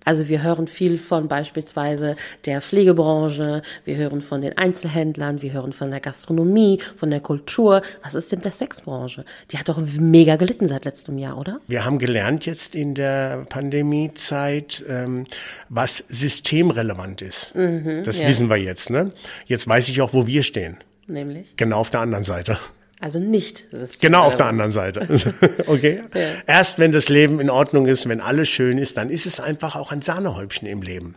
Also 0.04 0.28
wir 0.28 0.44
hören 0.44 0.68
viel 0.68 0.98
von 0.98 1.30
beispielsweise 1.30 2.16
der 2.46 2.62
Pflegebranche, 2.62 3.62
wir 3.86 3.96
hören 3.96 4.22
von 4.22 4.42
den 4.42 4.58
Einzelhändlern, 4.58 5.42
wir 5.42 5.54
hören 5.54 5.72
von 5.72 5.92
der 5.92 6.02
Gastronomie, 6.02 6.82
von 6.98 7.10
der 7.10 7.22
Kultur. 7.22 7.82
Was 8.04 8.16
ist 8.16 8.34
denn 8.34 8.42
der 8.42 8.52
Sexbranche? 8.52 9.24
Die 9.52 9.58
hat 9.58 9.70
doch 9.70 9.80
mega 9.98 10.36
gelitten 10.36 10.68
seit 10.68 10.84
letztem 10.84 11.18
Jahr, 11.18 11.38
oder? 11.38 11.60
Wir 11.68 11.86
haben 11.86 12.00
gelernt 12.00 12.46
jetzt 12.46 12.76
in 12.76 12.96
der 12.96 13.46
Pandemiezeit, 13.48 14.84
ähm, 14.90 15.24
was 15.70 16.04
systemrelevant 16.10 17.22
ist. 17.22 17.54
das 17.56 18.20
ja. 18.20 18.28
wissen 18.28 18.50
wir 18.50 18.58
jetzt. 18.58 18.90
Ne? 18.90 19.12
Jetzt 19.46 19.68
weiß 19.68 19.88
ich 19.88 20.02
auch, 20.02 20.14
wo 20.14 20.28
wir 20.28 20.44
stehen. 20.44 20.78
Nämlich? 21.08 21.56
Genau 21.56 21.80
auf 21.80 21.90
der 21.90 22.02
anderen 22.02 22.26
Seite. 22.26 22.60
Also 23.00 23.20
nicht. 23.20 23.68
Genau 24.02 24.24
auf 24.24 24.36
der 24.36 24.48
anderen 24.48 24.72
Seite. 24.72 25.08
okay. 25.68 26.04
Erst 26.46 26.80
wenn 26.80 26.92
das 26.92 27.10
Leben 27.10 27.40
in 27.40 27.50
Ordnung 27.50 27.86
ist, 27.86 28.08
wenn 28.10 28.22
alles 28.22 28.50
schön 28.50 28.78
ist, 28.78 28.98
dann 28.98 29.10
ist 29.10 29.26
es 29.26 29.40
einfach 29.40 29.76
auch 29.76 29.92
ein 29.92 30.02
Sahnehäubchen 30.02 30.68
im 30.68 30.82
Leben. 30.82 31.16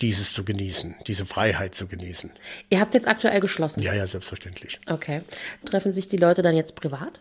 Dieses 0.00 0.32
zu 0.32 0.44
genießen, 0.44 0.96
diese 1.06 1.24
Freiheit 1.24 1.74
zu 1.74 1.86
genießen. 1.86 2.30
Ihr 2.68 2.80
habt 2.80 2.94
jetzt 2.94 3.06
aktuell 3.08 3.40
geschlossen. 3.40 3.80
Ja, 3.80 3.94
ja, 3.94 4.06
selbstverständlich. 4.06 4.80
Okay. 4.86 5.22
Treffen 5.64 5.92
sich 5.92 6.08
die 6.08 6.16
Leute 6.16 6.42
dann 6.42 6.56
jetzt 6.56 6.74
privat? 6.74 7.20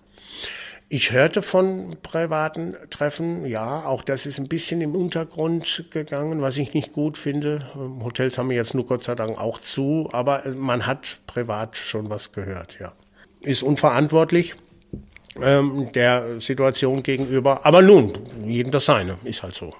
Ich 0.89 1.12
hörte 1.12 1.41
von 1.41 1.97
privaten 2.04 2.76
Treffen, 2.91 3.45
ja, 3.45 3.86
auch 3.86 4.04
das 4.04 4.28
ist 4.28 4.38
ein 4.38 4.47
bisschen 4.47 4.80
im 4.82 4.95
Untergrund 4.95 5.86
gegangen, 5.89 6.41
was 6.41 6.58
ich 6.58 6.76
nicht 6.76 6.93
gut 6.93 7.17
finde. 7.17 7.67
Ähm, 7.76 8.04
Hotels 8.04 8.38
haben 8.38 8.49
wir 8.49 8.56
jetzt 8.56 8.76
nur 8.76 8.86
Gott 8.86 9.04
sei 9.04 9.15
Dank 9.15 9.39
auch 9.39 9.60
zu, 9.60 10.10
aber 10.12 10.45
äh, 10.45 10.52
man 10.52 10.86
hat 10.86 11.17
privat 11.26 11.78
schon 11.78 12.12
was 12.12 12.32
gehört, 12.32 12.78
ja. 12.80 12.93
Ist 13.43 13.63
unverantwortlich 13.63 14.56
ähm, 15.41 15.89
der 15.93 16.39
Situation 16.39 17.03
gegenüber, 17.03 17.65
aber 17.65 17.82
nun, 17.82 18.13
jedem 18.45 18.71
das 18.71 18.86
seine, 18.86 19.17
ist 19.23 19.43
halt 19.43 19.56
so. 19.56 19.73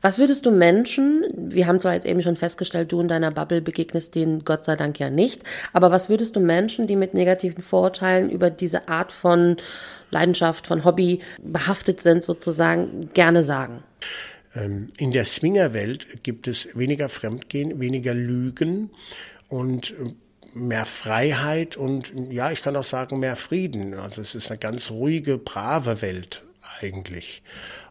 Was 0.00 0.18
würdest 0.18 0.46
du 0.46 0.50
Menschen, 0.50 1.24
wir 1.36 1.68
haben 1.68 1.78
zwar 1.78 1.94
jetzt 1.94 2.06
eben 2.06 2.22
schon 2.22 2.34
festgestellt, 2.36 2.90
du 2.90 3.00
in 3.00 3.06
deiner 3.06 3.30
Bubble 3.30 3.60
begegnest 3.62 4.16
denen 4.16 4.44
Gott 4.44 4.64
sei 4.64 4.74
Dank 4.74 4.98
ja 4.98 5.10
nicht, 5.10 5.42
aber 5.72 5.92
was 5.92 6.08
würdest 6.08 6.34
du 6.34 6.40
Menschen, 6.40 6.88
die 6.88 6.96
mit 6.96 7.14
negativen 7.14 7.62
Vorurteilen 7.62 8.28
über 8.28 8.50
diese 8.50 8.88
Art 8.88 9.12
von 9.12 9.56
Leidenschaft, 10.10 10.66
von 10.66 10.84
Hobby 10.84 11.20
behaftet 11.40 12.02
sind, 12.02 12.24
sozusagen, 12.24 13.10
gerne 13.14 13.42
sagen? 13.42 13.84
Ähm, 14.56 14.90
In 14.98 15.12
der 15.12 15.24
Swingerwelt 15.24 16.24
gibt 16.24 16.48
es 16.48 16.76
weniger 16.76 17.08
Fremdgehen, 17.08 17.80
weniger 17.80 18.12
Lügen 18.12 18.90
und 19.48 19.92
äh, 19.92 20.14
mehr 20.54 20.86
Freiheit 20.86 21.76
und 21.76 22.12
ja, 22.30 22.50
ich 22.50 22.62
kann 22.62 22.76
auch 22.76 22.84
sagen, 22.84 23.18
mehr 23.18 23.36
Frieden. 23.36 23.94
Also 23.94 24.20
es 24.20 24.34
ist 24.34 24.50
eine 24.50 24.58
ganz 24.58 24.90
ruhige, 24.90 25.38
brave 25.38 26.02
Welt 26.02 26.42
eigentlich. 26.80 27.42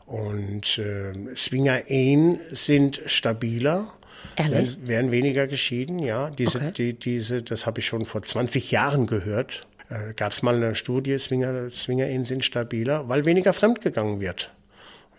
Und 0.06 0.78
äh, 0.78 1.14
Swinger-Ehen 1.36 2.40
sind 2.52 3.02
stabiler. 3.06 3.88
Ehrlich? 4.36 4.72
Werden, 4.72 4.88
werden 4.88 5.12
weniger 5.12 5.48
geschieden, 5.48 6.00
ja. 6.00 6.30
Diese, 6.30 6.58
Okay. 6.58 6.72
die, 6.72 6.94
diese, 6.94 7.42
das 7.42 7.66
habe 7.66 7.80
ich 7.80 7.86
schon 7.86 8.06
vor 8.06 8.22
20 8.22 8.72
Jahren 8.72 9.08
gehört. 9.08 9.66
Äh, 9.90 10.14
Gab 10.16 10.34
es 10.34 10.44
mal 10.44 10.56
eine 10.56 10.76
Studie, 10.76 11.18
Swinger, 11.18 11.70
Swinger-Ehen 11.70 12.26
sind 12.26 12.44
stabiler, 12.46 13.08
weil 13.10 13.26
weniger 13.26 13.54
fremdgegangen 13.54 14.20
wird. 14.20 14.52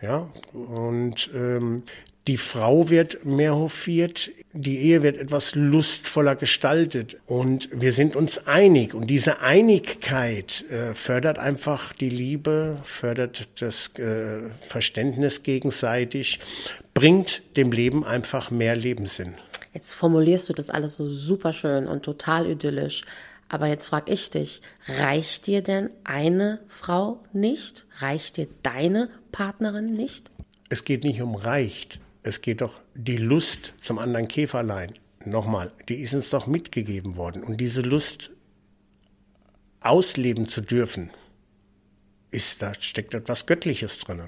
Ja, 0.03 0.29
und 0.53 1.31
ähm, 1.35 1.85
die 2.29 2.37
Frau 2.37 2.89
wird 2.89 3.25
mehr 3.25 3.57
hofiert, 3.57 4.31
die 4.53 4.79
Ehe 4.79 5.03
wird 5.03 5.17
etwas 5.17 5.55
lustvoller 5.57 6.37
gestaltet 6.37 7.17
und 7.27 7.69
wir 7.73 7.93
sind 7.93 8.15
uns 8.15 8.47
einig. 8.47 8.95
Und 8.95 9.09
diese 9.09 9.41
Einigkeit 9.41 10.65
äh, 10.71 10.95
fördert 10.95 11.39
einfach 11.39 11.93
die 11.93 12.11
Liebe, 12.11 12.81
fördert 12.85 13.49
das 13.61 13.89
äh, 13.99 14.51
Verständnis 14.69 15.43
gegenseitig, 15.43 16.39
bringt 16.95 17.43
dem 17.57 17.73
Leben 17.73 18.05
einfach 18.05 18.51
mehr 18.51 18.77
Lebenssinn. 18.77 19.35
Jetzt 19.75 19.95
formulierst 19.95 20.49
du 20.49 20.53
das 20.53 20.71
alles 20.71 20.97
so 20.97 21.07
super 21.07 21.53
schön 21.53 21.89
und 21.89 22.03
total 22.03 22.49
idyllisch. 22.49 23.03
Aber 23.49 23.67
jetzt 23.67 23.87
frag 23.87 24.09
ich 24.09 24.31
dich, 24.31 24.63
reicht 24.87 25.47
dir 25.47 25.61
denn 25.61 25.91
eine 26.05 26.61
Frau 26.69 27.23
nicht? 27.33 27.87
Reicht 27.99 28.39
dir 28.39 28.49
deine 28.63 29.11
Partnerin 29.31 29.95
nicht? 29.95 30.31
Es 30.71 30.85
geht 30.85 31.05
nicht 31.05 31.21
um 31.21 31.35
reicht, 31.35 32.01
es 32.23 32.41
geht 32.41 32.61
doch 32.61 32.75
die 32.95 33.17
Lust 33.17 33.75
zum 33.81 33.99
anderen 33.99 34.29
Käferlein. 34.29 34.93
Nochmal, 35.25 35.73
die 35.89 35.97
ist 35.97 36.15
uns 36.15 36.31
doch 36.31 36.47
mitgegeben 36.47 37.17
worden. 37.17 37.43
Und 37.43 37.59
diese 37.59 37.81
Lust 37.81 38.31
ausleben 39.81 40.47
zu 40.47 40.61
dürfen, 40.61 41.11
ist, 42.31 42.63
da 42.63 42.73
steckt 42.75 43.13
etwas 43.15 43.47
Göttliches 43.47 43.99
drin. 43.99 44.23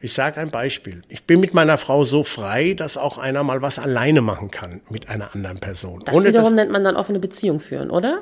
Ich 0.00 0.12
sage 0.12 0.40
ein 0.40 0.50
Beispiel. 0.50 1.02
Ich 1.08 1.24
bin 1.24 1.40
mit 1.40 1.54
meiner 1.54 1.76
Frau 1.76 2.04
so 2.04 2.22
frei, 2.22 2.74
dass 2.74 2.96
auch 2.96 3.18
einer 3.18 3.42
mal 3.42 3.62
was 3.62 3.78
alleine 3.78 4.20
machen 4.20 4.50
kann 4.50 4.80
mit 4.90 5.08
einer 5.08 5.34
anderen 5.34 5.58
Person. 5.58 6.02
Das 6.04 6.14
Ohne 6.14 6.28
wiederum 6.28 6.54
nennt 6.54 6.70
man 6.70 6.84
dann 6.84 6.96
offene 6.96 7.18
Beziehung 7.18 7.58
führen, 7.58 7.90
oder? 7.90 8.20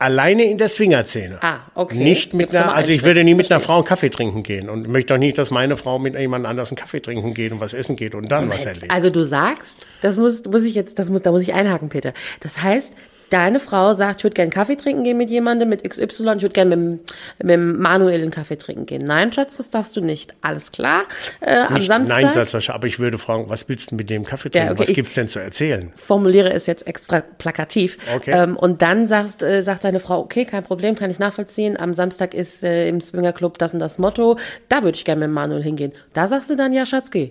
Alleine 0.00 0.44
in 0.44 0.58
der 0.58 0.68
Swingerszene. 0.68 1.42
Ah, 1.42 1.60
okay. 1.74 1.98
Nicht 1.98 2.34
mit 2.34 2.50
einer, 2.50 2.74
also 2.74 2.90
ich 2.90 3.02
würde 3.02 3.22
nie 3.22 3.34
mit 3.34 3.50
einer. 3.50 3.60
Frau 3.60 3.76
einen 3.76 3.84
Kaffee 3.84 4.08
trinken 4.08 4.42
gehen 4.42 4.70
und 4.70 4.88
möchte 4.88 5.14
auch 5.14 5.18
nicht, 5.18 5.36
dass 5.36 5.50
meine 5.50 5.76
Frau 5.76 5.98
mit 5.98 6.18
jemand 6.18 6.46
anders 6.46 6.70
einen 6.70 6.76
Kaffee 6.76 7.00
trinken 7.00 7.34
geht 7.34 7.52
und 7.52 7.60
was 7.60 7.74
essen 7.74 7.96
geht 7.96 8.14
und 8.14 8.28
dann 8.28 8.48
was 8.48 8.64
erlebt. 8.64 8.90
Also 8.90 9.10
du 9.10 9.22
sagst, 9.22 9.86
das 10.00 10.16
muss, 10.16 10.44
muss 10.44 10.62
ich 10.62 10.74
jetzt, 10.74 10.98
das 10.98 11.10
muss, 11.10 11.22
da 11.22 11.30
muss 11.30 11.42
ich 11.42 11.52
einhaken, 11.52 11.90
Peter. 11.90 12.14
Das 12.40 12.62
heißt, 12.62 12.92
deine 13.30 13.60
Frau 13.60 13.94
sagt, 13.94 14.20
ich 14.20 14.24
würde 14.24 14.34
gerne 14.34 14.50
Kaffee 14.50 14.76
trinken 14.76 15.04
gehen 15.04 15.16
mit 15.16 15.30
jemandem, 15.30 15.68
mit 15.68 15.82
XY, 15.88 16.04
ich 16.36 16.42
würde 16.42 16.48
gerne 16.48 16.76
mit, 16.76 17.00
dem- 17.40 17.60
mit 17.70 17.78
Manuel 17.80 18.20
einen 18.22 18.30
Kaffee 18.30 18.56
trinken 18.56 18.86
gehen. 18.86 19.04
Nein, 19.06 19.32
Schatz, 19.32 19.56
das 19.56 19.70
darfst 19.70 19.96
du 19.96 20.00
nicht. 20.00 20.34
Alles 20.42 20.72
klar. 20.72 21.04
Äh, 21.40 21.56
am 21.60 21.74
Nicht, 21.74 21.86
Samstag. 21.88 22.22
nein, 22.22 22.32
sagt 22.32 22.48
Sascha, 22.50 22.74
aber 22.74 22.86
ich 22.86 22.98
würde 22.98 23.18
fragen, 23.18 23.48
was 23.48 23.68
willst 23.68 23.90
du 23.90 23.94
mit 23.94 24.10
dem 24.10 24.24
Kaffee 24.24 24.50
trinken? 24.50 24.70
okay, 24.72 24.80
was 24.80 24.88
gibt's 24.88 25.14
denn 25.14 25.28
zu 25.28 25.38
erzählen? 25.38 25.92
formuliere 25.96 26.52
es 26.52 26.66
jetzt 26.66 26.86
extra 26.86 27.20
plakativ. 27.20 27.96
Okay. 28.14 28.32
Ähm, 28.34 28.56
und 28.56 28.82
dann 28.82 29.08
sagst, 29.08 29.42
äh, 29.42 29.62
sagt 29.62 29.84
deine 29.84 30.00
Frau, 30.00 30.20
okay, 30.20 30.44
kein 30.44 30.64
Problem, 30.64 30.94
kann 30.94 31.10
ich 31.10 31.18
nachvollziehen. 31.18 31.78
Am 31.78 31.94
Samstag 31.94 32.34
ist 32.34 32.62
äh, 32.64 32.88
im 32.88 33.00
Swingerclub 33.00 33.58
das 33.58 33.72
und 33.72 33.78
das 33.80 33.98
Motto. 33.98 34.38
Da 34.68 34.82
würde 34.82 34.96
ich 34.96 35.04
gerne 35.04 35.26
mit 35.26 35.34
Manuel 35.34 35.62
hingehen. 35.62 35.92
Da 36.12 36.28
sagst 36.28 36.50
du 36.50 36.56
dann, 36.56 36.72
ja, 36.72 36.84
Schatz, 36.86 37.10
geh. 37.10 37.30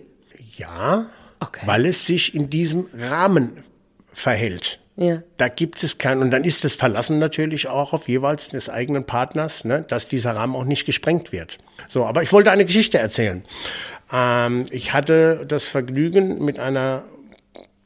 Ja, 0.58 1.08
Okay. 1.42 1.66
weil 1.66 1.86
es 1.86 2.06
sich 2.06 2.36
in 2.36 2.50
diesem 2.50 2.88
Rahmen 2.94 3.64
verhält. 4.14 4.80
Ja. 5.00 5.24
Da 5.38 5.48
gibt 5.48 5.82
es 5.82 5.98
keinen, 5.98 6.22
und 6.22 6.32
dann 6.32 6.44
ist 6.44 6.66
das 6.66 6.74
Verlassen 6.74 7.20
natürlich 7.20 7.70
auch 7.70 7.94
auf 7.94 8.10
jeweils 8.10 8.50
des 8.50 8.70
eigenen 8.70 9.06
Partners, 9.06 9.64
ne, 9.64 9.86
dass 9.88 10.10
dieser 10.10 10.36
Rahmen 10.36 10.56
auch 10.56 10.66
nicht 10.66 10.86
gesprengt 10.86 11.32
wird. 11.32 11.58
So, 11.88 12.06
aber 12.06 12.22
ich 12.22 12.34
wollte 12.34 12.52
eine 12.52 12.66
Geschichte 12.66 12.98
erzählen. 12.98 13.44
Ähm, 14.12 14.66
ich 14.72 14.92
hatte 14.92 15.46
das 15.48 15.66
Vergnügen 15.66 16.44
mit 16.44 16.60
einer 16.60 17.06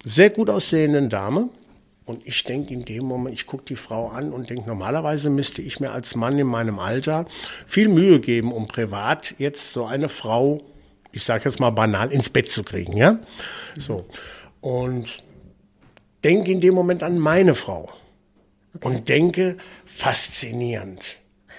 sehr 0.04 0.32
gut 0.32 0.50
aussehenden 0.50 1.10
Dame. 1.10 1.50
Und 2.06 2.28
ich 2.28 2.44
denke 2.44 2.74
in 2.74 2.84
dem 2.84 3.06
Moment, 3.06 3.36
ich 3.36 3.46
gucke 3.46 3.64
die 3.64 3.76
Frau 3.76 4.10
an 4.10 4.34
und 4.34 4.50
denke, 4.50 4.68
normalerweise 4.68 5.30
müsste 5.30 5.62
ich 5.62 5.80
mir 5.80 5.92
als 5.92 6.16
Mann 6.16 6.38
in 6.38 6.48
meinem 6.48 6.80
Alter 6.80 7.26
viel 7.68 7.88
Mühe 7.88 8.20
geben, 8.20 8.52
um 8.52 8.68
privat 8.68 9.36
jetzt 9.38 9.72
so 9.72 9.86
eine 9.86 10.10
Frau, 10.10 10.64
ich 11.12 11.24
sage 11.24 11.46
jetzt 11.46 11.60
mal 11.60 11.70
banal, 11.70 12.12
ins 12.12 12.30
Bett 12.30 12.50
zu 12.50 12.64
kriegen. 12.64 12.98
Ja? 12.98 13.20
So. 13.78 14.06
Und 14.60 15.24
denke 16.24 16.52
in 16.52 16.62
dem 16.62 16.74
Moment 16.74 17.04
an 17.04 17.20
meine 17.20 17.56
Frau 17.56 17.90
und 18.82 19.10
denke, 19.10 19.58
faszinierend, 19.86 21.02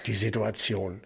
die 0.05 0.13
Situation. 0.13 1.01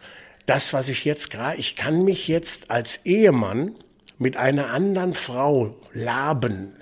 Das, 0.45 0.73
was 0.73 0.89
ich 0.89 1.05
jetzt 1.05 1.29
gerade, 1.29 1.59
ich 1.59 1.75
kann 1.75 2.03
mich 2.03 2.27
jetzt 2.27 2.71
als 2.71 3.05
Ehemann 3.05 3.75
mit 4.17 4.35
einer 4.37 4.71
anderen 4.71 5.13
Frau 5.13 5.75
laben, 5.93 6.75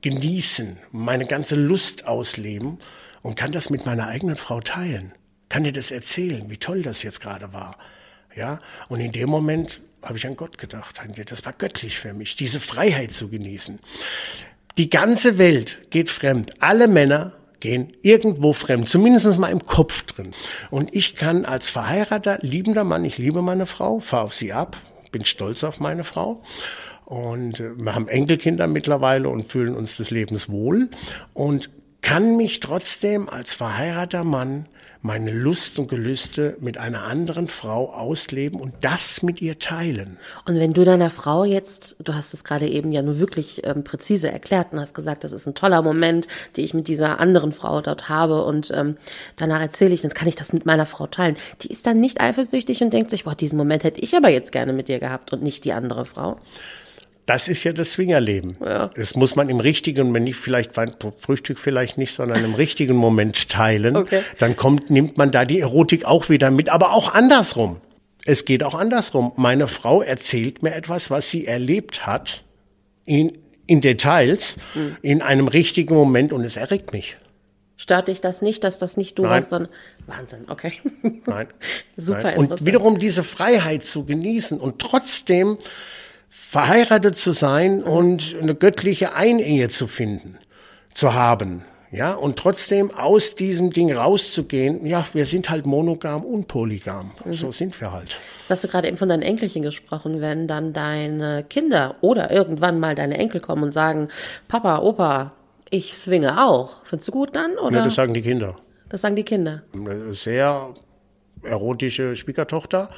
genießen, 0.00 0.78
meine 0.92 1.26
ganze 1.26 1.56
Lust 1.56 2.06
ausleben 2.06 2.78
und 3.22 3.34
kann 3.34 3.52
das 3.52 3.70
mit 3.70 3.84
meiner 3.84 4.06
eigenen 4.06 4.36
Frau 4.36 4.60
teilen. 4.60 5.12
Kann 5.48 5.64
dir 5.64 5.72
das 5.72 5.90
erzählen, 5.90 6.48
wie 6.50 6.58
toll 6.58 6.82
das 6.82 7.02
jetzt 7.02 7.20
gerade 7.20 7.52
war. 7.52 7.76
Ja, 8.36 8.60
und 8.88 9.00
in 9.00 9.12
dem 9.12 9.28
Moment 9.28 9.80
habe 10.02 10.16
ich 10.16 10.26
an 10.26 10.36
Gott 10.36 10.58
gedacht. 10.58 11.00
Das 11.26 11.44
war 11.44 11.52
göttlich 11.52 11.98
für 11.98 12.14
mich, 12.14 12.36
diese 12.36 12.60
Freiheit 12.60 13.12
zu 13.12 13.28
genießen. 13.28 13.80
Die 14.78 14.90
ganze 14.90 15.38
Welt 15.38 15.90
geht 15.90 16.08
fremd. 16.08 16.52
Alle 16.60 16.86
Männer 16.86 17.32
gehen 17.58 17.92
irgendwo 18.02 18.52
fremd, 18.52 18.88
zumindest 18.88 19.36
mal 19.36 19.48
im 19.48 19.66
Kopf 19.66 20.04
drin. 20.04 20.30
Und 20.70 20.94
ich 20.94 21.16
kann 21.16 21.44
als 21.44 21.68
verheirateter, 21.68 22.38
liebender 22.42 22.84
Mann, 22.84 23.04
ich 23.04 23.18
liebe 23.18 23.42
meine 23.42 23.66
Frau, 23.66 23.98
fahre 23.98 24.26
auf 24.26 24.34
sie 24.34 24.52
ab, 24.52 24.76
bin 25.10 25.24
stolz 25.24 25.64
auf 25.64 25.80
meine 25.80 26.04
Frau. 26.04 26.42
Und 27.06 27.58
äh, 27.58 27.76
wir 27.76 27.96
haben 27.96 28.06
Enkelkinder 28.06 28.68
mittlerweile 28.68 29.28
und 29.28 29.44
fühlen 29.44 29.74
uns 29.74 29.96
des 29.96 30.10
Lebens 30.10 30.48
wohl. 30.48 30.90
Und 31.34 31.70
kann 32.08 32.38
mich 32.38 32.60
trotzdem 32.60 33.28
als 33.28 33.54
verheirateter 33.54 34.24
Mann 34.24 34.64
meine 35.02 35.30
Lust 35.30 35.78
und 35.78 35.88
Gelüste 35.88 36.56
mit 36.58 36.78
einer 36.78 37.02
anderen 37.02 37.48
Frau 37.48 37.92
ausleben 37.92 38.62
und 38.62 38.72
das 38.80 39.22
mit 39.22 39.42
ihr 39.42 39.58
teilen. 39.58 40.16
Und 40.46 40.58
wenn 40.58 40.72
du 40.72 40.84
deiner 40.84 41.10
Frau 41.10 41.44
jetzt, 41.44 41.96
du 42.02 42.14
hast 42.14 42.32
es 42.32 42.44
gerade 42.44 42.66
eben 42.66 42.92
ja 42.92 43.02
nur 43.02 43.20
wirklich 43.20 43.60
ähm, 43.64 43.84
präzise 43.84 44.32
erklärt 44.32 44.72
und 44.72 44.80
hast 44.80 44.94
gesagt, 44.94 45.22
das 45.22 45.32
ist 45.32 45.46
ein 45.46 45.54
toller 45.54 45.82
Moment, 45.82 46.26
den 46.56 46.64
ich 46.64 46.72
mit 46.72 46.88
dieser 46.88 47.20
anderen 47.20 47.52
Frau 47.52 47.82
dort 47.82 48.08
habe 48.08 48.42
und 48.42 48.70
ähm, 48.74 48.96
danach 49.36 49.60
erzähle 49.60 49.92
ich, 49.92 50.00
dann 50.00 50.14
kann 50.14 50.28
ich 50.28 50.34
das 50.34 50.54
mit 50.54 50.64
meiner 50.64 50.86
Frau 50.86 51.08
teilen. 51.08 51.36
Die 51.60 51.68
ist 51.68 51.86
dann 51.86 52.00
nicht 52.00 52.22
eifersüchtig 52.22 52.82
und 52.82 52.90
denkt 52.94 53.10
sich, 53.10 53.24
boah, 53.24 53.34
diesen 53.34 53.58
Moment 53.58 53.84
hätte 53.84 54.00
ich 54.00 54.16
aber 54.16 54.30
jetzt 54.30 54.50
gerne 54.50 54.72
mit 54.72 54.88
dir 54.88 54.98
gehabt 54.98 55.34
und 55.34 55.42
nicht 55.42 55.62
die 55.66 55.74
andere 55.74 56.06
Frau. 56.06 56.38
Das 57.28 57.46
ist 57.46 57.62
ja 57.62 57.74
das 57.74 57.92
Swingerleben. 57.92 58.56
Ja. 58.64 58.86
Das 58.94 59.14
muss 59.14 59.36
man 59.36 59.50
im 59.50 59.60
richtigen, 59.60 60.14
wenn 60.14 60.24
nicht 60.24 60.36
vielleicht 60.36 60.70
Frühstück 61.20 61.58
vielleicht 61.58 61.98
nicht, 61.98 62.14
sondern 62.14 62.42
im 62.42 62.54
richtigen 62.54 62.96
Moment 62.96 63.50
teilen. 63.50 63.96
Okay. 63.96 64.22
Dann 64.38 64.56
kommt, 64.56 64.88
nimmt 64.88 65.18
man 65.18 65.30
da 65.30 65.44
die 65.44 65.60
Erotik 65.60 66.06
auch 66.06 66.30
wieder 66.30 66.50
mit, 66.50 66.70
aber 66.70 66.94
auch 66.94 67.12
andersrum. 67.12 67.82
Es 68.24 68.46
geht 68.46 68.62
auch 68.64 68.74
andersrum. 68.74 69.32
Meine 69.36 69.68
Frau 69.68 70.00
erzählt 70.00 70.62
mir 70.62 70.74
etwas, 70.74 71.10
was 71.10 71.30
sie 71.30 71.46
erlebt 71.46 72.06
hat, 72.06 72.44
in, 73.04 73.36
in 73.66 73.82
Details, 73.82 74.56
mhm. 74.74 74.96
in 75.02 75.20
einem 75.20 75.48
richtigen 75.48 75.94
Moment 75.94 76.32
und 76.32 76.44
es 76.44 76.56
erregt 76.56 76.94
mich. 76.94 77.18
Stört 77.76 78.08
dich 78.08 78.22
das 78.22 78.40
nicht, 78.40 78.64
dass 78.64 78.78
das 78.78 78.96
nicht 78.96 79.18
du 79.18 79.24
Nein. 79.24 79.32
warst, 79.32 79.50
sondern 79.50 79.70
Wahnsinn, 80.06 80.46
okay. 80.48 80.72
Nein. 81.26 81.48
Super 81.98 82.22
Nein. 82.22 82.38
Und 82.38 82.64
wiederum 82.64 82.98
diese 82.98 83.22
Freiheit 83.22 83.84
zu 83.84 84.06
genießen 84.06 84.58
und 84.58 84.78
trotzdem 84.78 85.58
verheiratet 86.48 87.14
zu 87.16 87.32
sein 87.32 87.82
und 87.82 88.34
eine 88.40 88.54
göttliche 88.54 89.14
Einehe 89.14 89.68
zu 89.68 89.86
finden, 89.86 90.38
zu 90.94 91.12
haben. 91.12 91.62
Ja, 91.90 92.14
und 92.14 92.36
trotzdem 92.36 92.90
aus 92.90 93.34
diesem 93.34 93.70
Ding 93.70 93.92
rauszugehen, 93.92 94.86
ja, 94.86 95.06
wir 95.12 95.26
sind 95.26 95.50
halt 95.50 95.66
monogam 95.66 96.24
und 96.24 96.48
polygam. 96.48 97.12
Mhm. 97.24 97.32
So 97.34 97.52
sind 97.52 97.78
wir 97.80 97.92
halt. 97.92 98.18
Das 98.48 98.56
hast 98.56 98.64
du 98.64 98.68
gerade 98.68 98.88
eben 98.88 98.96
von 98.96 99.10
deinen 99.10 99.22
Enkelchen 99.22 99.62
gesprochen, 99.62 100.22
wenn 100.22 100.48
dann 100.48 100.72
deine 100.72 101.44
Kinder 101.44 101.96
oder 102.00 102.30
irgendwann 102.30 102.80
mal 102.80 102.94
deine 102.94 103.18
Enkel 103.18 103.42
kommen 103.42 103.62
und 103.62 103.72
sagen, 103.72 104.08
Papa, 104.48 104.78
Opa, 104.78 105.32
ich 105.68 105.94
swinge 105.96 106.42
auch. 106.46 106.82
Findest 106.84 107.08
du 107.08 107.12
gut 107.12 107.36
dann? 107.36 107.58
Oder? 107.58 107.78
Ja, 107.78 107.84
das 107.84 107.94
sagen 107.94 108.14
die 108.14 108.22
Kinder. 108.22 108.56
Das 108.88 109.02
sagen 109.02 109.16
die 109.16 109.24
Kinder. 109.24 109.62
Sehr 110.12 110.74
erotische 111.42 112.16
Schwiegertochter, 112.16 112.90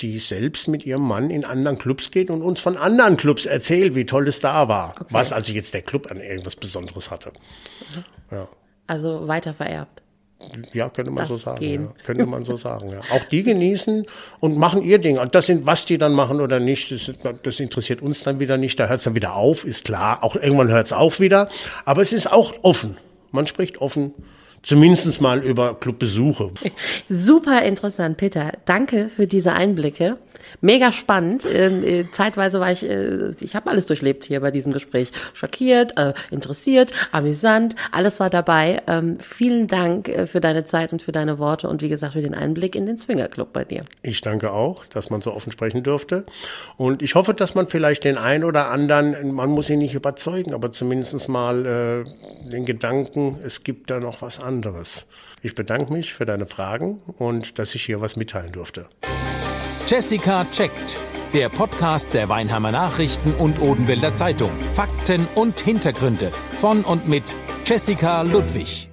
die 0.00 0.18
selbst 0.18 0.68
mit 0.68 0.84
ihrem 0.86 1.02
Mann 1.02 1.30
in 1.30 1.44
anderen 1.44 1.78
Clubs 1.78 2.10
geht 2.10 2.30
und 2.30 2.42
uns 2.42 2.60
von 2.60 2.76
anderen 2.76 3.16
Clubs 3.16 3.46
erzählt, 3.46 3.94
wie 3.94 4.06
toll 4.06 4.28
es 4.28 4.40
da 4.40 4.68
war. 4.68 4.94
Okay. 5.00 5.06
Was 5.10 5.32
also 5.32 5.52
jetzt 5.52 5.74
der 5.74 5.82
Club 5.82 6.10
an 6.10 6.20
irgendwas 6.20 6.56
Besonderes 6.56 7.10
hatte. 7.10 7.32
Ja. 8.30 8.48
Also 8.86 9.28
weiter 9.28 9.54
vererbt. 9.54 10.02
Ja, 10.72 10.88
könnte 10.88 11.10
man 11.10 11.22
das 11.22 11.28
so 11.28 11.36
sagen. 11.36 11.64
Ja. 11.64 11.94
Könnte 12.04 12.26
man 12.26 12.44
so 12.44 12.56
sagen. 12.56 12.92
Ja. 12.92 13.00
Auch 13.12 13.24
die 13.24 13.42
genießen 13.42 14.06
und 14.38 14.56
machen 14.56 14.82
ihr 14.82 14.98
Ding. 14.98 15.18
Und 15.18 15.34
das 15.34 15.46
sind, 15.46 15.66
was 15.66 15.84
die 15.84 15.98
dann 15.98 16.12
machen 16.12 16.40
oder 16.40 16.60
nicht, 16.60 16.92
das, 16.92 17.10
das 17.42 17.58
interessiert 17.58 18.02
uns 18.02 18.22
dann 18.22 18.38
wieder 18.38 18.56
nicht. 18.56 18.78
Da 18.78 18.86
hört 18.86 18.98
es 18.98 19.04
dann 19.04 19.16
wieder 19.16 19.34
auf, 19.34 19.64
ist 19.64 19.84
klar. 19.84 20.22
Auch 20.22 20.36
irgendwann 20.36 20.68
hört 20.68 20.86
es 20.86 20.92
auf 20.92 21.18
wieder. 21.18 21.48
Aber 21.84 22.02
es 22.02 22.12
ist 22.12 22.30
auch 22.30 22.54
offen. 22.62 22.96
Man 23.32 23.46
spricht 23.46 23.78
offen 23.78 24.14
Zumindest 24.62 25.20
mal 25.20 25.44
über 25.44 25.74
Clubbesuche. 25.74 26.50
Super 27.08 27.62
interessant, 27.62 28.16
Peter. 28.16 28.52
Danke 28.64 29.08
für 29.08 29.26
diese 29.26 29.52
Einblicke. 29.52 30.18
Mega 30.60 30.92
spannend. 30.92 31.46
Ähm, 31.50 31.84
äh, 31.84 32.04
zeitweise 32.12 32.60
war 32.60 32.72
ich, 32.72 32.88
äh, 32.88 33.30
ich 33.40 33.54
habe 33.54 33.70
alles 33.70 33.86
durchlebt 33.86 34.24
hier 34.24 34.40
bei 34.40 34.50
diesem 34.50 34.72
Gespräch. 34.72 35.10
Schockiert, 35.34 35.96
äh, 35.96 36.14
interessiert, 36.30 36.92
amüsant, 37.12 37.74
alles 37.92 38.20
war 38.20 38.30
dabei. 38.30 38.82
Ähm, 38.86 39.18
vielen 39.20 39.68
Dank 39.68 40.08
äh, 40.08 40.26
für 40.26 40.40
deine 40.40 40.66
Zeit 40.66 40.92
und 40.92 41.02
für 41.02 41.12
deine 41.12 41.38
Worte 41.38 41.68
und 41.68 41.82
wie 41.82 41.88
gesagt 41.88 42.14
für 42.14 42.22
den 42.22 42.34
Einblick 42.34 42.74
in 42.74 42.86
den 42.86 42.98
Swingerclub 42.98 43.52
bei 43.52 43.64
dir. 43.64 43.84
Ich 44.02 44.20
danke 44.20 44.52
auch, 44.52 44.84
dass 44.86 45.10
man 45.10 45.20
so 45.20 45.32
offen 45.34 45.52
sprechen 45.52 45.82
durfte. 45.82 46.24
Und 46.76 47.02
ich 47.02 47.14
hoffe, 47.14 47.34
dass 47.34 47.54
man 47.54 47.68
vielleicht 47.68 48.04
den 48.04 48.18
einen 48.18 48.44
oder 48.44 48.70
anderen, 48.70 49.32
man 49.32 49.50
muss 49.50 49.70
ihn 49.70 49.78
nicht 49.78 49.94
überzeugen, 49.94 50.54
aber 50.54 50.72
zumindest 50.72 51.28
mal 51.28 51.66
äh, 51.66 52.50
den 52.50 52.64
Gedanken, 52.64 53.38
es 53.44 53.64
gibt 53.64 53.90
da 53.90 54.00
noch 54.00 54.22
was 54.22 54.40
anderes. 54.40 55.06
Ich 55.42 55.54
bedanke 55.54 55.92
mich 55.92 56.14
für 56.14 56.26
deine 56.26 56.46
Fragen 56.46 57.00
und 57.18 57.58
dass 57.58 57.74
ich 57.74 57.84
hier 57.84 58.00
was 58.00 58.16
mitteilen 58.16 58.52
durfte. 58.52 58.86
Jessica 59.88 60.44
checkt. 60.52 60.98
Der 61.32 61.48
Podcast 61.48 62.12
der 62.12 62.28
Weinheimer 62.28 62.72
Nachrichten 62.72 63.32
und 63.32 63.58
Odenwälder 63.58 64.12
Zeitung. 64.12 64.50
Fakten 64.74 65.26
und 65.34 65.58
Hintergründe 65.60 66.30
von 66.52 66.84
und 66.84 67.08
mit 67.08 67.34
Jessica 67.64 68.20
Ludwig. 68.20 68.90